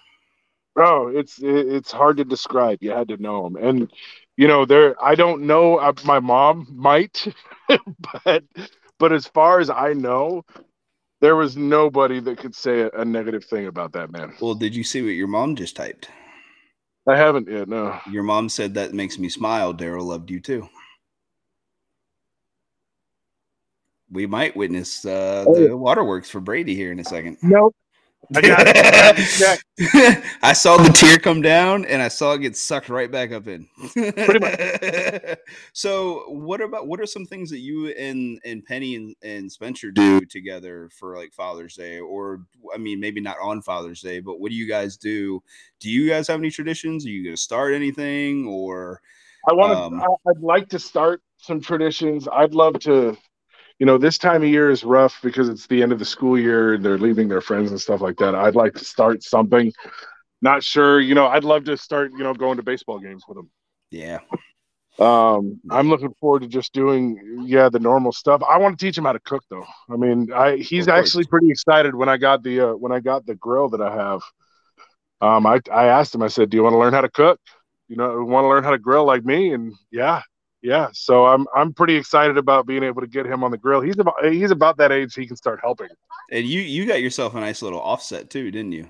[0.78, 2.80] Oh, it's it's hard to describe.
[2.82, 3.91] You had to know him, and
[4.38, 7.28] you know there i don't know uh, my mom might
[8.26, 8.43] but
[9.00, 10.43] but as far as i know
[11.21, 14.34] there was nobody that could say a, a, negative thing about that man.
[14.41, 16.10] Well did you see what your mom just typed?
[17.08, 18.00] I haven't yet no.
[18.12, 19.74] Your mom said that makes me smile.
[19.74, 20.67] Daryl loved you too.
[24.12, 25.78] We might witness uh, the oh.
[25.78, 27.38] waterworks for brady here in a second.
[27.41, 27.76] Nope
[28.34, 30.24] I got it.
[30.42, 33.48] I saw the tear come down and I saw it get sucked right back up
[33.48, 33.68] in.
[33.94, 35.38] Pretty much.
[35.74, 39.92] so what about what are some things that you and and Penny and, and Spencer
[39.92, 42.00] do together for like Father's Day?
[42.00, 42.42] Or
[42.74, 45.44] I mean maybe not on Father's Day, but what do you guys do?
[45.80, 47.06] Do you guys have any traditions?
[47.06, 49.02] Are you gonna start anything or
[49.48, 52.28] I want to um, I'd like to start some traditions.
[52.32, 53.16] I'd love to
[53.80, 56.40] you know, this time of year is rough because it's the end of the school
[56.40, 58.36] year and they're leaving their friends and stuff like that.
[58.36, 59.74] I'd like to start something.
[60.42, 63.38] Not sure, you know, I'd love to start, you know, going to baseball games with
[63.38, 63.50] them.
[63.92, 64.20] Yeah.
[64.98, 68.42] Um, I'm looking forward to just doing, yeah, the normal stuff.
[68.48, 69.66] I want to teach him how to cook, though.
[69.90, 73.26] I mean, I he's actually pretty excited when I got the uh, when I got
[73.26, 74.22] the grill that I have.
[75.20, 76.22] Um, I I asked him.
[76.22, 77.42] I said, "Do you want to learn how to cook?
[77.90, 80.22] You know, want to learn how to grill like me?" And yeah,
[80.65, 83.82] yeah, so I'm I'm pretty excited about being able to get him on the grill.
[83.82, 85.89] He's about he's about that age he can start helping.
[86.32, 88.89] And you you got yourself a nice little offset too, didn't you?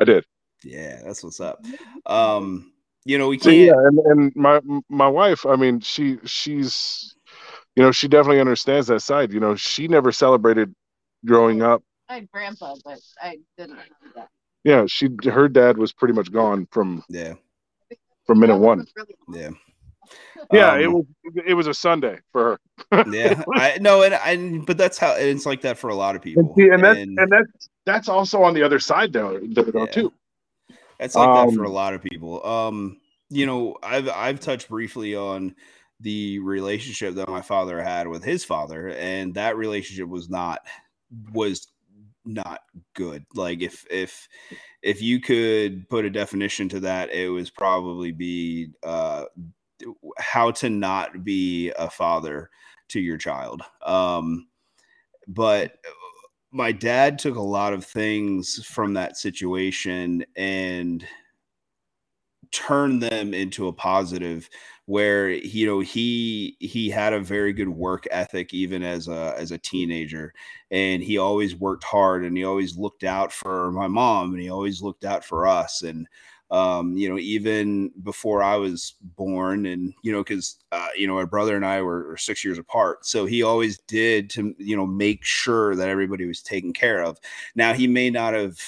[0.00, 0.24] I did.
[0.64, 1.64] Yeah, that's what's up.
[2.06, 2.72] Um,
[3.04, 3.44] you know we can't.
[3.44, 7.14] So, yeah, and, and my my wife, I mean, she she's,
[7.76, 9.32] you know, she definitely understands that side.
[9.32, 10.74] You know, she never celebrated
[11.24, 13.78] growing up I had grandpa, but I didn't.
[14.64, 17.34] Yeah, she her dad was pretty much gone from Yeah,
[18.26, 18.86] from minute one.
[18.96, 19.50] really yeah,
[20.52, 21.04] Yeah, Um, it was
[21.46, 22.58] it was a Sunday for
[22.92, 23.04] her.
[23.12, 23.42] yeah.
[23.54, 26.54] I no, and I but that's how it's like that for a lot of people.
[26.56, 29.86] and, and that's And- and that's that's also on the other side though, though Yeah.
[29.86, 30.12] too.
[31.00, 32.44] It's like that for a Um, lot of people.
[32.46, 35.54] Um, you know, I've I've touched briefly on
[36.00, 40.60] the relationship that my father had with his father, and that relationship was not
[41.32, 41.68] was
[42.24, 42.60] not
[42.94, 43.24] good.
[43.34, 44.28] Like if if
[44.82, 49.24] if you could put a definition to that, it was probably be uh
[50.18, 52.50] how to not be a father
[52.88, 53.62] to your child.
[53.82, 54.48] Um
[55.28, 55.78] but
[56.52, 61.06] my dad took a lot of things from that situation and
[62.50, 64.48] turned them into a positive
[64.86, 69.52] where you know he he had a very good work ethic even as a as
[69.52, 70.32] a teenager
[70.70, 74.48] and he always worked hard and he always looked out for my mom and he
[74.48, 76.08] always looked out for us and
[76.50, 81.14] um you know even before i was born and you know because uh, you know
[81.14, 84.76] my brother and i were, were six years apart so he always did to you
[84.76, 87.18] know make sure that everybody was taken care of
[87.54, 88.58] now he may not have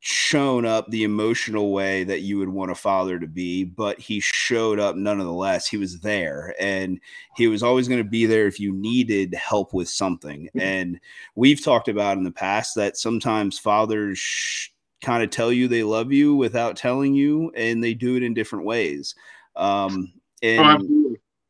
[0.00, 4.18] shown up the emotional way that you would want a father to be, but he
[4.18, 5.68] showed up nonetheless.
[5.68, 6.98] He was there and
[7.36, 10.48] he was always going to be there if you needed help with something.
[10.56, 10.98] And
[11.34, 14.70] we've talked about in the past that sometimes fathers sh-
[15.00, 18.34] kind of tell you they love you without telling you, and they do it in
[18.34, 19.14] different ways.
[19.56, 21.00] Um, and Oh,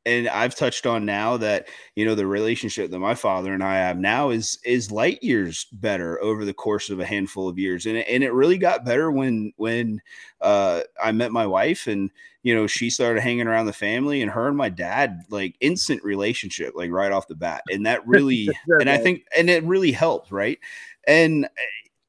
[0.06, 3.76] and I've touched on now that you know the relationship that my father and I
[3.76, 7.86] have now is is light years better over the course of a handful of years,
[7.86, 10.00] and it, and it really got better when when
[10.40, 12.10] uh, I met my wife, and
[12.42, 16.02] you know she started hanging around the family, and her and my dad like instant
[16.02, 19.92] relationship like right off the bat, and that really and I think and it really
[19.92, 20.58] helped, right?
[21.06, 21.46] And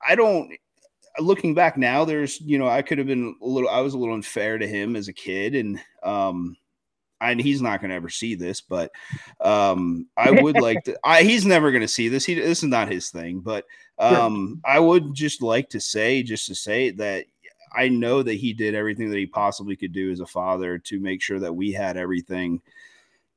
[0.07, 0.51] I don't
[1.19, 3.97] looking back now, there's you know I could have been a little I was a
[3.97, 6.57] little unfair to him as a kid, and um
[7.21, 8.91] and he's not going to ever see this, but
[9.39, 10.97] um, I would like to.
[11.03, 12.25] I, he's never going to see this.
[12.25, 13.65] He this is not his thing, but
[13.99, 17.25] um, I would just like to say, just to say that
[17.75, 20.99] I know that he did everything that he possibly could do as a father to
[20.99, 22.61] make sure that we had everything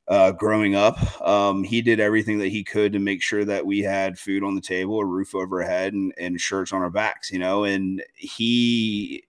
[0.09, 0.99] uh, growing up.
[1.27, 4.55] Um, he did everything that he could to make sure that we had food on
[4.55, 7.31] the table, a roof over our head, and, and shirts on our backs.
[7.31, 9.25] You know, and he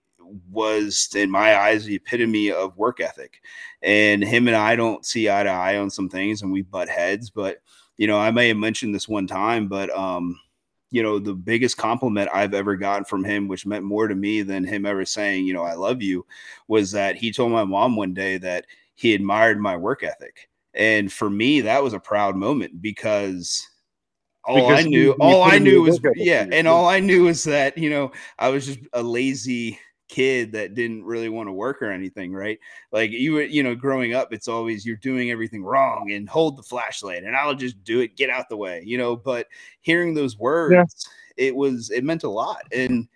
[0.50, 3.40] was in my eyes the epitome of work ethic
[3.82, 6.88] and him and i don't see eye to eye on some things and we butt
[6.88, 7.58] heads but
[7.96, 10.38] you know i may have mentioned this one time but um
[10.90, 14.42] you know the biggest compliment i've ever gotten from him which meant more to me
[14.42, 16.24] than him ever saying you know i love you
[16.68, 21.12] was that he told my mom one day that he admired my work ethic and
[21.12, 23.66] for me that was a proud moment because
[24.44, 27.24] all Because I knew, he all put I knew was, yeah, and all I knew
[27.24, 31.52] was that you know I was just a lazy kid that didn't really want to
[31.52, 32.58] work or anything, right?
[32.92, 36.56] Like you were, you know, growing up, it's always you're doing everything wrong and hold
[36.56, 39.16] the flashlight and I'll just do it, get out the way, you know.
[39.16, 39.48] But
[39.80, 42.62] hearing those words, it was it meant a lot.
[42.70, 43.08] And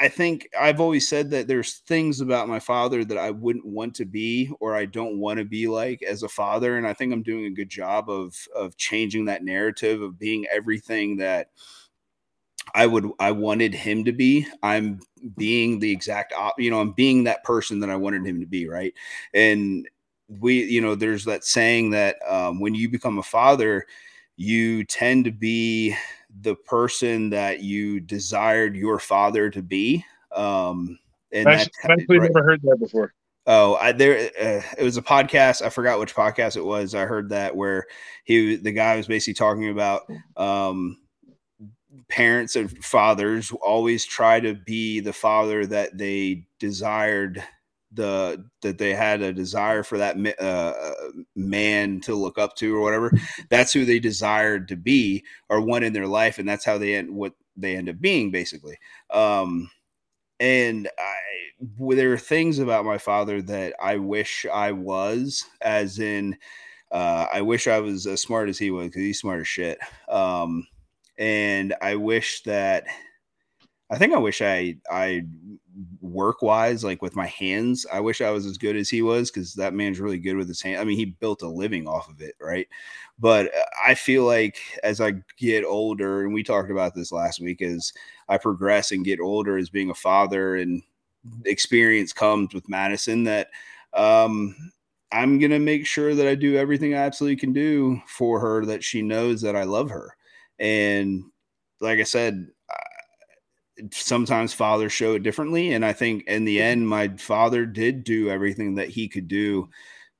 [0.00, 3.96] I think I've always said that there's things about my father that I wouldn't want
[3.96, 6.76] to be or I don't want to be like as a father.
[6.76, 10.46] And I think I'm doing a good job of of changing that narrative of being
[10.52, 11.48] everything that
[12.74, 14.46] I would I wanted him to be.
[14.62, 15.00] I'm
[15.36, 18.46] being the exact op, you know, I'm being that person that I wanted him to
[18.46, 18.92] be, right?
[19.34, 19.88] And
[20.28, 23.86] we, you know, there's that saying that um, when you become a father,
[24.36, 25.96] you tend to be
[26.40, 30.04] the person that you desired your father to be.
[30.32, 30.98] Um,
[31.32, 33.12] and that, actually right- never heard that before.
[33.46, 35.62] Oh, I, there uh, it was a podcast.
[35.62, 36.94] I forgot which podcast it was.
[36.94, 37.86] I heard that where
[38.24, 40.02] he the guy was basically talking about
[40.36, 40.98] um,
[42.10, 47.42] parents and fathers always try to be the father that they desired
[47.98, 50.72] the that they had a desire for that uh,
[51.36, 53.12] man to look up to or whatever.
[53.50, 56.94] That's who they desired to be or one in their life, and that's how they
[56.94, 58.78] end what they end up being basically.
[59.10, 59.70] Um,
[60.40, 61.16] and I
[61.60, 66.36] there are things about my father that I wish I was, as in,
[66.92, 69.78] uh, I wish I was as smart as he was because he's smart as shit.
[70.08, 70.66] Um,
[71.18, 72.84] and I wish that,
[73.90, 75.22] I think I wish I, I
[76.00, 79.30] work wise, like with my hands, I wish I was as good as he was
[79.30, 80.80] because that man's really good with his hand.
[80.80, 82.66] I mean, he built a living off of it, right?
[83.18, 87.40] But uh, I feel like as I get older, and we talked about this last
[87.40, 87.92] week, as
[88.28, 90.82] I progress and get older as being a father and
[91.44, 93.48] experience comes with Madison that
[93.94, 94.54] um
[95.10, 98.66] I'm going to make sure that I do everything I absolutely can do for her
[98.66, 100.14] that she knows that I love her.
[100.58, 101.24] And
[101.80, 102.48] like I said,
[103.90, 105.72] sometimes fathers show it differently.
[105.72, 109.68] And I think in the end, my father did do everything that he could do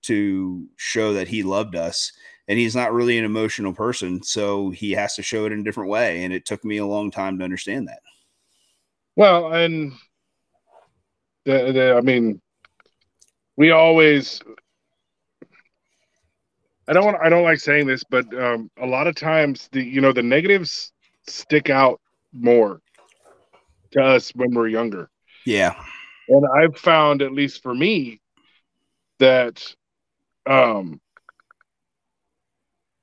[0.02, 2.12] to show that he loved us.
[2.46, 4.22] And he's not really an emotional person.
[4.22, 6.24] So he has to show it in a different way.
[6.24, 8.00] And it took me a long time to understand that.
[9.16, 9.92] Well, and
[11.44, 12.40] the, the, I mean,
[13.56, 14.40] we always
[16.88, 19.82] I don't want I don't like saying this, but um, a lot of times the
[19.82, 20.92] you know the negatives
[21.26, 22.00] stick out
[22.32, 22.80] more
[23.92, 25.10] to us when we're younger.
[25.44, 25.74] Yeah.
[26.28, 28.20] And I've found, at least for me,
[29.18, 29.74] that
[30.46, 31.00] um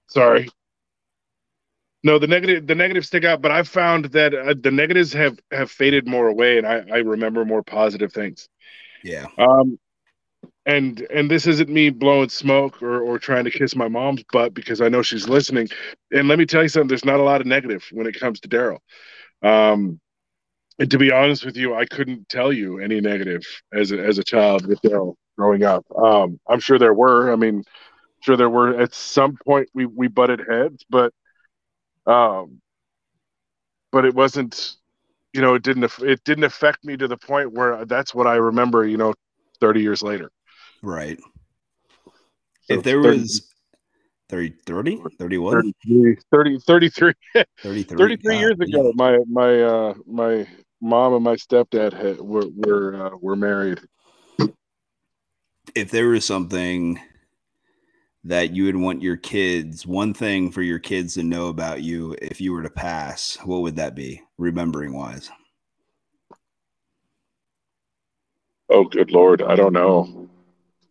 [0.07, 0.49] sorry.
[2.03, 5.39] No, the negative the negatives stick out, but I've found that uh, the negatives have
[5.51, 8.47] have faded more away, and I, I remember more positive things.
[9.03, 9.25] Yeah.
[9.37, 9.79] Um,
[10.65, 14.53] and and this isn't me blowing smoke or, or trying to kiss my mom's butt
[14.53, 15.67] because I know she's listening.
[16.11, 18.39] And let me tell you something: there's not a lot of negative when it comes
[18.41, 18.79] to Daryl.
[19.41, 19.99] Um,
[20.79, 24.17] and to be honest with you, I couldn't tell you any negative as a, as
[24.17, 25.85] a child with Daryl growing up.
[25.95, 27.31] Um, I'm sure there were.
[27.31, 27.63] I mean,
[28.21, 31.13] sure there were at some point we we butted heads, but
[32.05, 32.61] um,
[33.91, 34.75] but it wasn't.
[35.33, 38.35] You know, it didn't it didn't affect me to the point where that's what I
[38.35, 38.85] remember.
[38.85, 39.13] You know,
[39.59, 40.31] 30 years later.
[40.81, 41.19] Right.
[42.63, 43.49] So if there 30, was
[44.29, 47.13] 30, 30, 31, 33, 30, 33,
[47.61, 50.47] 33, 33 years ago, my, my, uh, my
[50.85, 53.79] mom and my stepdad had, were, were, uh, were married.
[55.73, 56.99] If there was something
[58.23, 62.15] that you would want your kids, one thing for your kids to know about you
[62.21, 65.29] if you were to pass, what would that be, remembering wise?
[68.69, 70.29] Oh, good lord, I don't know.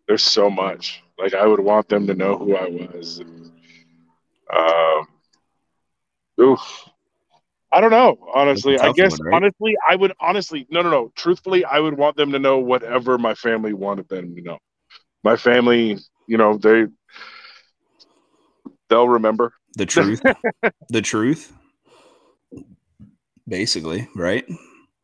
[0.07, 1.02] There's so much.
[1.18, 3.22] Like I would want them to know who I was.
[4.54, 5.07] Um,
[6.40, 6.88] oof.
[7.74, 8.16] I don't know.
[8.32, 9.34] Honestly, I guess one, right?
[9.34, 11.12] honestly, I would honestly no, no, no.
[11.16, 14.58] Truthfully, I would want them to know whatever my family wanted them to know.
[15.24, 16.87] My family, you know, they
[18.88, 20.22] they'll remember the truth.
[20.88, 21.52] the truth.
[23.48, 24.44] Basically, right?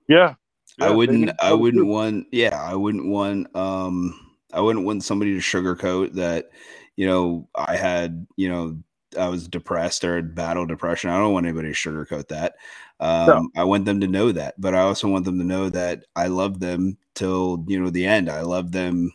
[0.08, 0.34] Yeah,
[0.78, 1.32] yeah, I wouldn't.
[1.42, 2.28] I wouldn't want.
[2.30, 3.54] Yeah, I wouldn't want.
[3.56, 4.14] Um,
[4.52, 6.50] I wouldn't want somebody to sugarcoat that.
[6.94, 8.28] You know, I had.
[8.36, 8.78] You know,
[9.18, 11.10] I was depressed or battle depression.
[11.10, 12.54] I don't want anybody to sugarcoat that.
[13.00, 13.60] Um, no.
[13.60, 16.26] I want them to know that, but I also want them to know that I
[16.26, 18.30] love them till you know the end.
[18.30, 19.12] I love them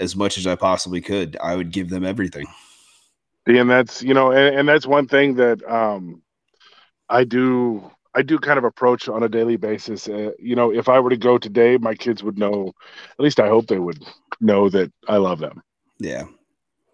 [0.00, 1.36] as much as I possibly could.
[1.42, 2.46] I would give them everything.
[3.46, 6.22] And that's you know, and, and that's one thing that um,
[7.08, 10.08] I do I do kind of approach on a daily basis.
[10.08, 12.72] Uh, you know, if I were to go today, my kids would know.
[13.12, 14.02] At least I hope they would
[14.40, 15.62] know that I love them.
[15.98, 16.24] Yeah.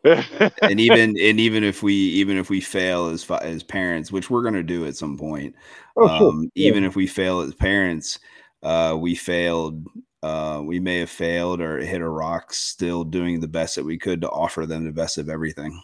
[0.63, 4.43] and even and even if we even if we fail as as parents, which we're
[4.43, 5.55] going to do at some point,
[5.97, 6.43] oh, um, sure.
[6.55, 6.69] yeah.
[6.69, 8.19] even if we fail as parents,
[8.63, 9.87] uh, we failed.
[10.23, 13.99] Uh, we may have failed or hit a rock, still doing the best that we
[13.99, 15.79] could to offer them the best of everything.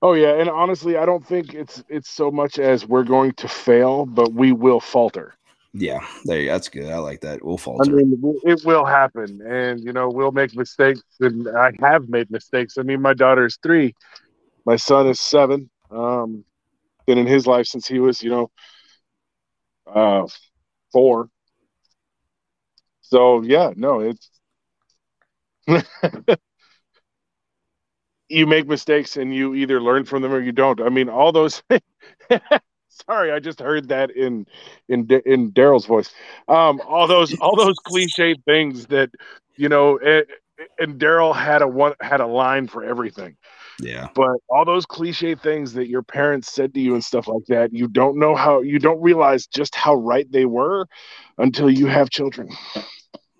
[0.00, 3.48] Oh yeah, and honestly, I don't think it's it's so much as we're going to
[3.48, 5.34] fail, but we will falter.
[5.74, 6.90] Yeah, there you, that's good.
[6.90, 7.42] I like that.
[7.42, 7.90] We'll falter.
[7.90, 12.30] I mean, it will happen, and you know, we'll make mistakes, and I have made
[12.30, 12.76] mistakes.
[12.76, 13.94] I mean, my daughter is three,
[14.66, 15.70] my son is seven.
[15.90, 16.44] Um,
[17.06, 18.50] been in his life since he was, you know,
[19.86, 20.26] uh,
[20.92, 21.28] four.
[23.00, 24.30] So yeah, no, it's
[28.28, 30.80] you make mistakes and you either learn from them or you don't.
[30.80, 31.62] I mean, all those.
[33.06, 34.46] sorry, I just heard that in
[34.88, 36.12] in in Daryl's voice.
[36.48, 39.10] Um, all those all those cliched things that
[39.56, 40.24] you know, and,
[40.78, 43.36] and Daryl had a one had a line for everything.
[43.80, 44.08] Yeah.
[44.14, 47.72] But all those cliche things that your parents said to you and stuff like that,
[47.72, 50.86] you don't know how you don't realize just how right they were
[51.38, 52.48] until you have children.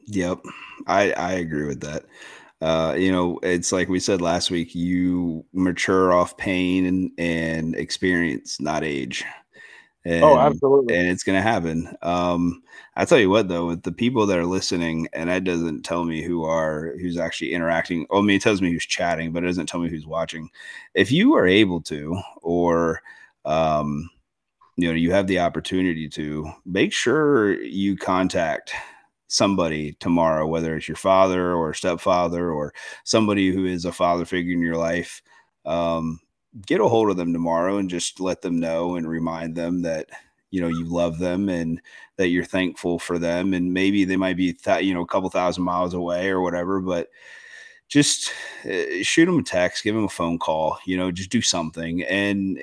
[0.06, 0.40] Yep.
[0.86, 2.04] I I agree with that
[2.62, 7.74] uh, you know, it's like we said last week, you mature off pain and, and
[7.74, 9.24] experience, not age.
[10.04, 10.96] Oh, and, oh, absolutely.
[10.96, 11.96] And it's going to happen.
[12.02, 12.62] Um,
[12.96, 16.04] I tell you what, though, with the people that are listening, and that doesn't tell
[16.04, 18.06] me who are, who's actually interacting.
[18.10, 20.50] Oh, I mean, it tells me who's chatting, but it doesn't tell me who's watching.
[20.94, 23.00] If you are able to, or,
[23.44, 24.10] um,
[24.76, 28.72] you know, you have the opportunity to make sure you contact
[29.28, 32.74] somebody tomorrow, whether it's your father or stepfather or
[33.04, 35.22] somebody who is a father figure in your life.
[35.64, 36.20] Um,
[36.66, 40.10] get a hold of them tomorrow and just let them know and remind them that
[40.50, 41.80] you know you love them and
[42.16, 43.54] that you're thankful for them.
[43.54, 46.80] And maybe they might be th- you know a couple thousand miles away or whatever
[46.80, 47.08] but
[47.88, 48.32] just
[48.64, 52.02] uh, shoot them a text give them a phone call you know just do something.
[52.04, 52.58] And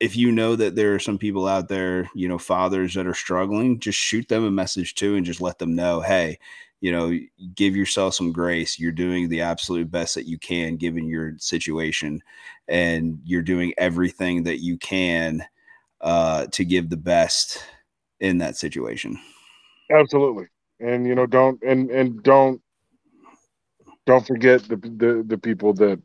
[0.00, 3.14] if you know that there are some people out there, you know, fathers that are
[3.14, 6.38] struggling, just shoot them a message too and just let them know, hey,
[6.84, 7.18] you know,
[7.54, 8.78] give yourself some grace.
[8.78, 12.22] You're doing the absolute best that you can given your situation,
[12.68, 15.42] and you're doing everything that you can
[16.02, 17.64] uh, to give the best
[18.20, 19.18] in that situation.
[19.90, 20.44] Absolutely,
[20.78, 22.60] and you know, don't and and don't
[24.04, 25.98] don't forget the the, the people that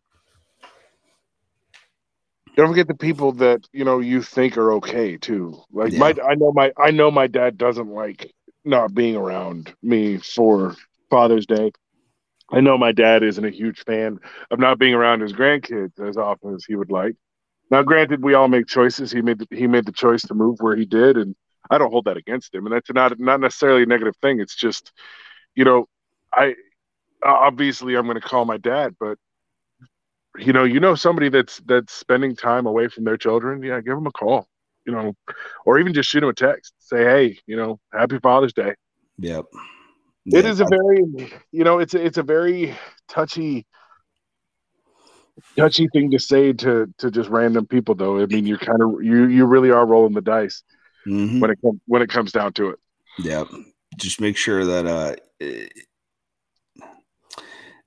[2.55, 5.61] don't forget the people that you know you think are okay too.
[5.73, 5.99] Like Yeah.
[5.99, 8.33] my, I know my, I know my dad doesn't like
[8.69, 10.75] not being around me for
[11.09, 11.71] Father's Day.
[12.51, 16.17] I know my dad isn't a huge fan of not being around his grandkids as
[16.17, 17.15] often as he would like.
[17.71, 19.11] Now, granted, we all make choices.
[19.11, 21.35] He made the, he made the choice to move where he did, and
[21.69, 22.65] I don't hold that against him.
[22.65, 24.39] And that's not not necessarily a negative thing.
[24.39, 24.91] It's just,
[25.55, 25.87] you know,
[26.33, 26.55] I
[27.23, 29.17] obviously I'm going to call my dad, but
[30.37, 33.61] you know, you know somebody that's that's spending time away from their children.
[33.61, 34.47] Yeah, give them a call.
[34.89, 35.13] You know,
[35.67, 36.73] or even just shoot them a text.
[36.79, 38.73] Say, hey, you know, Happy Father's Day.
[39.19, 39.45] Yep.
[40.25, 40.45] It Yep.
[40.45, 41.03] is a very,
[41.51, 42.75] you know, it's a, it's a very
[43.07, 43.67] touchy,
[45.55, 47.93] touchy thing to say to to just random people.
[47.93, 50.63] Though I mean, you're kind of you you really are rolling the dice
[51.07, 51.39] Mhm.
[51.39, 52.79] when it comes when it comes down to it.
[53.19, 53.47] Yep.
[53.97, 55.15] Just make sure that uh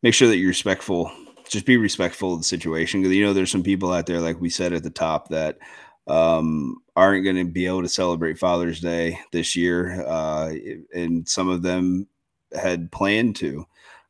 [0.04, 1.10] make sure that you're respectful.
[1.48, 4.40] Just be respectful of the situation because you know there's some people out there like
[4.40, 5.58] we said at the top that
[6.06, 10.52] um aren't going to be able to celebrate Father's Day this year uh
[10.94, 12.06] and some of them
[12.54, 13.64] had planned to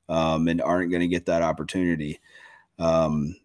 [0.09, 2.21] um and aren't going to get that opportunity.
[2.79, 3.37] Um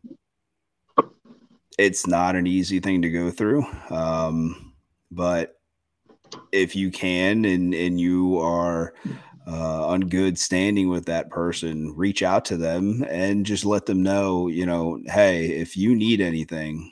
[1.78, 3.66] it's not an easy thing to go through.
[3.90, 4.74] Um
[5.12, 5.60] but
[6.52, 8.94] if you can and and you are
[9.48, 14.04] uh, on good standing with that person, reach out to them and just let them
[14.04, 16.92] know, you know, hey, if you need anything,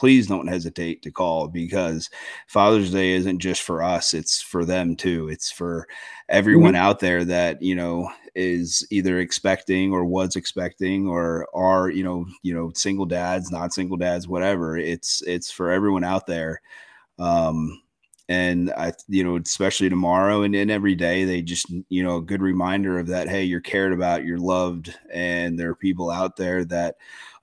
[0.00, 2.08] please don't hesitate to call because
[2.46, 5.28] Father's Day isn't just for us, it's for them too.
[5.28, 5.86] It's for
[6.30, 12.02] everyone out there that, you know, is either expecting or was expecting or are, you
[12.02, 14.78] know, you know, single dads, not single dads, whatever.
[14.78, 16.62] It's it's for everyone out there.
[17.18, 17.82] Um
[18.30, 22.22] and I, you know, especially tomorrow and, and every day, they just, you know, a
[22.22, 23.28] good reminder of that.
[23.28, 26.94] Hey, you're cared about, you're loved, and there are people out there that,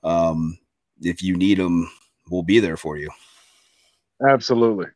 [0.03, 0.57] um,
[1.01, 1.91] if you need them,
[2.29, 3.09] will be there for you.
[4.27, 4.87] Absolutely.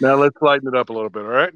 [0.00, 1.22] Now let's lighten it up a little bit.
[1.22, 1.52] All right.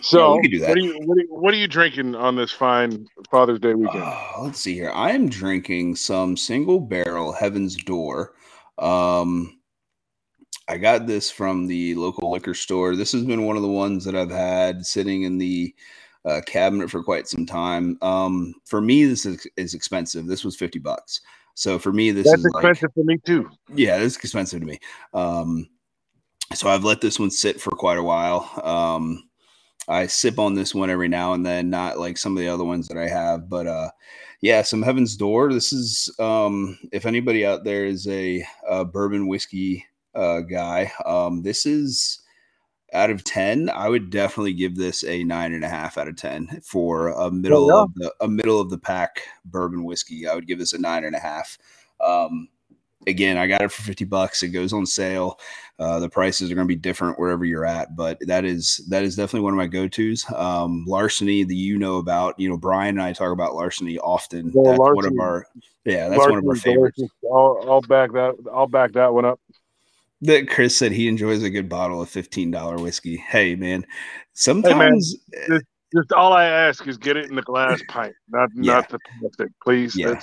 [0.00, 0.68] So we could do that.
[0.68, 3.74] What are you what are, you- what are you drinking on this fine Father's Day
[3.74, 4.04] weekend?
[4.04, 4.90] Oh, let's see here.
[4.90, 8.34] I am drinking some single barrel Heaven's Door.
[8.78, 9.58] Um,
[10.68, 12.94] I got this from the local liquor store.
[12.94, 15.74] This has been one of the ones that I've had sitting in the
[16.24, 17.98] uh, cabinet for quite some time.
[18.02, 20.26] Um, for me, this is, is expensive.
[20.26, 21.20] This was 50 bucks.
[21.54, 23.50] So for me, this That's is like, expensive for me too.
[23.74, 24.78] yeah, it's expensive to me.
[25.12, 25.68] Um,
[26.54, 28.50] so I've let this one sit for quite a while.
[28.62, 29.28] Um,
[29.88, 32.64] I sip on this one every now and then, not like some of the other
[32.64, 33.90] ones that I have, but uh,
[34.40, 35.52] yeah, some Heaven's Door.
[35.52, 41.42] This is um, if anybody out there is a, uh bourbon whiskey uh, guy, um,
[41.42, 42.20] this is
[42.94, 46.16] out of 10 i would definitely give this a nine and a half out of
[46.16, 50.26] 10 for a middle of the a middle of the pack bourbon whiskey.
[50.26, 51.58] I would give this a nine and a half.
[52.00, 52.48] Um
[53.06, 54.42] again i got it for 50 bucks.
[54.42, 55.38] It goes on sale.
[55.78, 59.04] Uh, the prices are going to be different wherever you're at but that is that
[59.04, 60.24] is definitely one of my go-to's.
[60.34, 64.50] Um larceny that you know about you know brian and i talk about larceny often.
[64.54, 65.46] Well, that's one of our
[65.84, 67.02] yeah that's one of our favorites.
[67.24, 68.34] I'll, I'll back that.
[68.52, 69.40] I'll back that one up.
[70.22, 73.16] That Chris said he enjoys a good bottle of fifteen dollar whiskey.
[73.16, 73.84] Hey man,
[74.34, 75.16] sometimes
[75.94, 78.74] Just all I ask is get it in the glass pint, not Yeah.
[78.74, 79.96] not the plastic, please.
[79.96, 80.20] Yeah.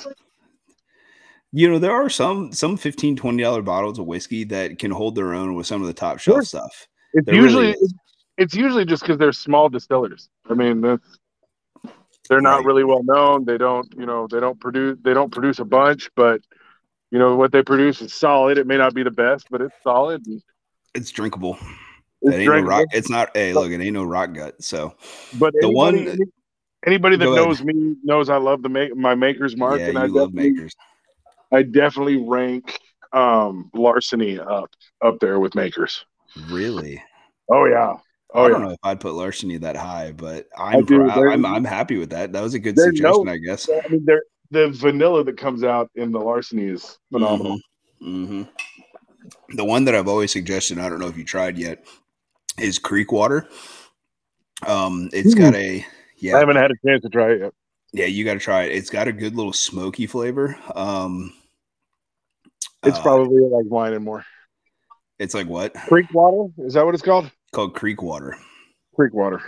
[1.51, 5.15] You know there are some some 15 20 dollar bottles of whiskey that can hold
[5.15, 6.43] their own with some of the top shelf Sure.
[6.43, 6.87] stuff.
[7.13, 7.93] It's There usually is.
[8.37, 10.29] it's usually just because they're small distillers.
[10.49, 11.17] I mean, that's,
[12.29, 12.65] they're not Right.
[12.65, 13.45] really well known.
[13.45, 16.41] They don't, you know, they don't produce they don't produce a bunch, but
[17.11, 18.57] you know what they produce is solid.
[18.57, 20.25] It may not be the best, but it's solid.
[20.27, 20.41] And
[20.93, 21.57] It's drinkable.
[22.21, 22.85] it's It ain't no rock.
[22.91, 23.31] It's not.
[23.35, 24.61] Hey, look, it ain't no rock gut.
[24.63, 24.95] So
[25.33, 26.19] But The anybody, one-
[26.85, 27.45] anybody that Go ahead.
[27.45, 30.51] knows me knows I love the make my Maker's Mark, yeah, and I love definitely,
[30.51, 30.75] makers.
[31.51, 32.79] I definitely rank
[33.13, 34.69] um Larceny up
[35.03, 36.05] up there with Makers.
[36.49, 37.01] Really?
[37.49, 37.93] Oh yeah,
[38.33, 38.67] oh I don't yeah.
[38.67, 40.97] know if I'd put larceny that high, but I'm do.
[40.97, 41.27] proud.
[41.31, 42.33] I'm I'm happy with that.
[42.33, 43.69] That was a good suggestion, no- I guess.
[43.69, 47.59] I mean, there the vanilla that comes out in the Larceny is phenomenal.
[47.99, 48.43] hmm
[49.49, 51.85] The one that I've always suggested, I don't know if you tried yet,
[52.59, 53.47] is Creek Water.
[54.65, 55.39] Um, it's Hmm.
[55.41, 55.85] got a
[56.17, 57.53] yeah, I haven't had a chance to try it yet.
[57.93, 58.71] yeah, you got to try it.
[58.71, 60.57] It's got a good little smoky flavor.
[60.75, 61.33] Um,
[62.83, 64.23] It's Uh, probably like wine and more.
[65.19, 67.29] it's like what Creek water is that what it's called?
[67.53, 68.37] called Creek Water.
[68.95, 69.41] Creek water.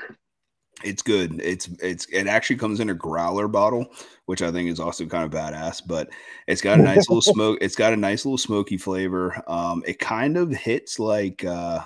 [0.84, 1.42] It's good.
[1.44, 3.88] It's it's it actually comes in a growler bottle,
[4.26, 5.82] which I think is also kind of badass.
[5.86, 6.10] But
[6.46, 7.58] it's got a nice little smoke.
[7.62, 9.42] It's got a nice little smoky flavor.
[9.48, 11.80] Um, it kind of hits like uh,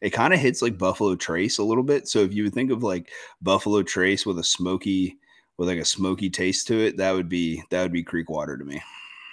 [0.00, 2.08] it kind of hits like Buffalo Trace a little bit.
[2.08, 3.10] So if you would think of like
[3.42, 5.18] Buffalo Trace with a smoky
[5.58, 8.56] with like a smoky taste to it, that would be that would be Creek Water
[8.56, 8.82] to me.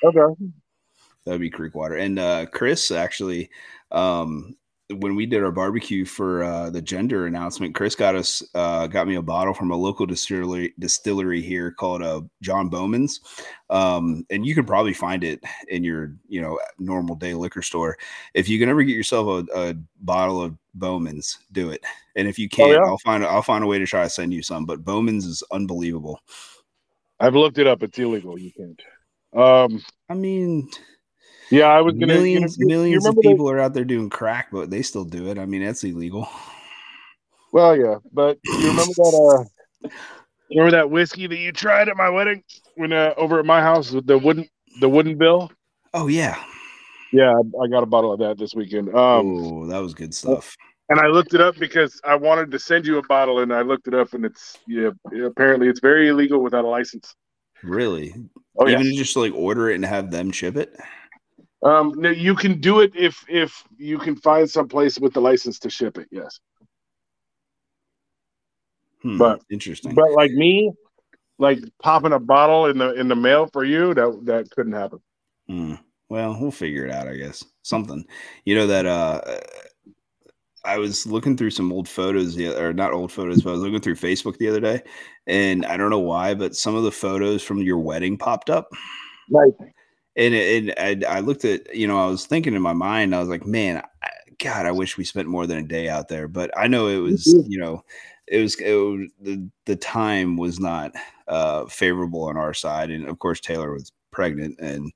[0.04, 0.52] Okay.
[1.26, 1.96] That would be Creek Water.
[1.96, 3.50] And uh, Chris actually,
[3.92, 4.58] um,
[5.00, 9.08] when we did our barbecue for uh, the gender announcement, Chris got us uh, got
[9.08, 13.20] me a bottle from a local distillery distillery here called uh, John Bowman's,
[13.70, 17.98] um, and you can probably find it in your you know normal day liquor store.
[18.34, 21.84] If you can ever get yourself a, a bottle of Bowman's, do it.
[22.16, 22.86] And if you can't, yeah?
[22.86, 24.66] I'll find I'll find a way to try to send you some.
[24.66, 26.20] But Bowman's is unbelievable.
[27.20, 27.84] I've looked it up.
[27.84, 28.38] It's illegal.
[28.40, 28.82] You can't.
[29.36, 29.84] Um.
[30.10, 30.70] I mean,
[31.50, 32.08] Yeah, I was gonna.
[32.08, 35.38] millions you- millions of people are out there doing crack, but they still do it.
[35.38, 36.28] I mean, that's illegal.
[37.52, 39.48] Well, yeah, but you remember that?
[39.84, 39.90] Uh,
[40.50, 42.44] remember that whiskey that you tried at my wedding
[42.76, 44.48] when uh, over at my house with the wooden
[44.80, 45.50] the Woodinville?
[45.94, 46.44] Oh yeah.
[47.12, 47.32] Yeah,
[47.62, 48.90] I, got a bottle of that this weekend.
[48.90, 50.58] Um, oh, that was good stuff.
[50.90, 53.62] and I looked it up because I wanted to send you a bottle, and I
[53.62, 54.90] looked it up, and it's yeah,
[55.24, 57.14] apparently it's very illegal without a license.
[57.62, 58.16] Really?
[58.58, 58.80] Oh yeah.
[58.80, 60.76] Even just like order it and have them ship it.
[61.64, 65.22] Um, no, you can do it if if you can find some place with the
[65.22, 66.08] license to ship it.
[66.12, 66.40] Yes,
[69.02, 69.94] Hmm, But- interesting.
[69.94, 70.72] but like me,
[71.40, 75.00] like popping a bottle in the in the mail for you, that that couldn't happen.
[75.48, 75.76] Hmm.
[76.10, 77.44] Well, we'll figure it out, I guess.
[77.64, 78.06] Something.
[78.46, 79.22] You know that uh
[80.66, 83.62] I was looking through some old photos, the or not old photos, but I was
[83.62, 84.82] looking through Facebook the other day,
[85.28, 88.70] and I don't know why, but some of the photos from your wedding popped up.
[89.30, 89.52] Right.
[90.16, 93.16] And it, and I, I looked at you know I was thinking in my mind
[93.16, 94.10] I was like man I,
[94.40, 96.98] God I wish we spent more than a day out there but I know it
[96.98, 97.44] was too.
[97.48, 97.84] you know
[98.28, 100.92] it was, it was the the time was not
[101.28, 104.92] uh favorable on our side and of course Taylor was pregnant and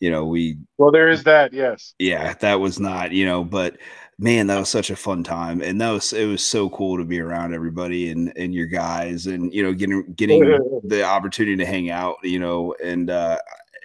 [0.00, 1.52] you know we Well, there is that.
[1.52, 1.94] Yes.
[1.98, 3.76] yeah that was not you know but
[4.18, 7.04] man that was such a fun time and that was it was so cool to
[7.04, 10.40] be around everybody and and your guys and you know getting getting
[10.84, 13.38] the opportunity to hang out you know and uh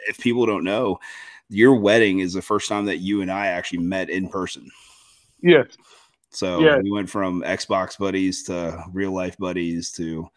[0.07, 0.99] if people don't know
[1.49, 4.69] your wedding is the first time that you and i actually met in person
[5.41, 5.67] Yes.
[6.29, 6.77] so Yeah.
[6.79, 10.27] we went from xbox buddies to real life buddies to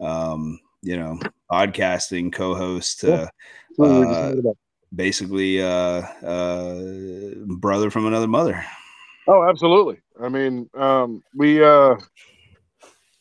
[0.00, 1.18] um you know
[1.50, 3.16] podcasting co-host to Yeah.
[3.16, 4.52] That's what we were just Uh,
[4.94, 8.64] basically uh uh brother from another mother
[9.28, 10.00] Oh, absolutely.
[10.20, 11.94] I mean, um, we uh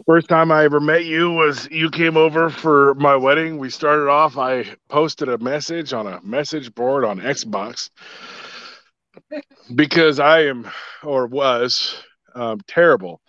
[0.05, 3.57] first time I ever met you was you came over for my wedding.
[3.57, 7.89] We started off, I posted a message on a message board on Xbox
[9.75, 10.69] because I am
[11.03, 12.01] or was
[12.35, 13.21] um, terrible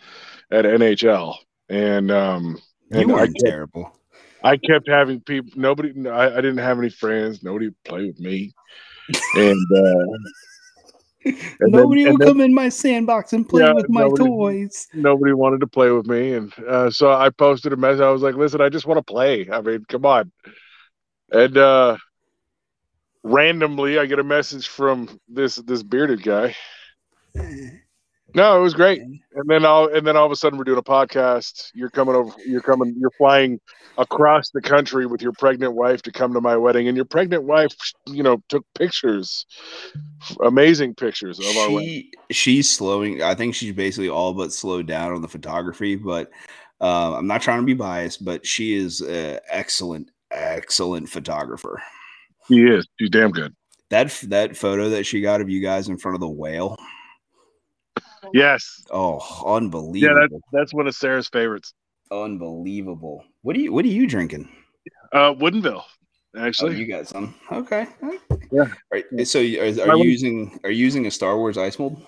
[0.50, 1.36] at NHL.
[1.68, 2.58] And um
[2.90, 3.92] you and I kept, terrible
[4.42, 8.18] I kept having people nobody I, I didn't have any friends, nobody would play with
[8.18, 8.52] me.
[9.36, 10.18] And uh
[11.24, 14.24] then- nobody and will then- come in my sandbox and play Yeah, with my nobody-
[14.24, 14.88] toys.
[14.94, 16.32] nobody wanted to play with me.
[16.34, 18.00] And uh, so i posted a message.
[18.00, 19.48] I was like listen i just want to play.
[19.50, 20.32] I mean come on.
[21.32, 21.96] And uh
[23.22, 26.54] randomly i get a message from this this bearded guy
[28.34, 29.00] no it was great.
[29.00, 31.70] And then all and then all of a sudden we're doing a podcast.
[31.74, 33.60] You're coming over you're coming you're flying
[33.98, 36.88] across the country with your pregnant wife to come to my wedding.
[36.88, 37.74] And your pregnant wife
[38.06, 39.46] you know took pictures
[40.42, 42.10] amazing pictures of our wedding.
[42.30, 46.30] she's slowing i think she's basically all but slowed down on the photography but
[46.80, 51.82] uh, i'm not trying to be biased but she is an excellent excellent photographer.
[52.48, 52.86] She is.
[52.98, 53.54] She's damn good.
[53.90, 56.76] That that photo that she got of you guys in front of the whale
[58.32, 59.96] yes oh unbelievable.
[59.98, 61.72] Yeah, unbelievable that's one of Sarah's favorites.
[62.10, 64.48] unbelievable what are you what are you drinking
[65.12, 65.82] Uh, Woodinville,
[66.36, 66.76] oh actually.
[66.76, 67.86] you got some okay
[68.52, 68.66] Yeah.
[68.92, 72.02] right so are, are you using are you using a star wars ice mold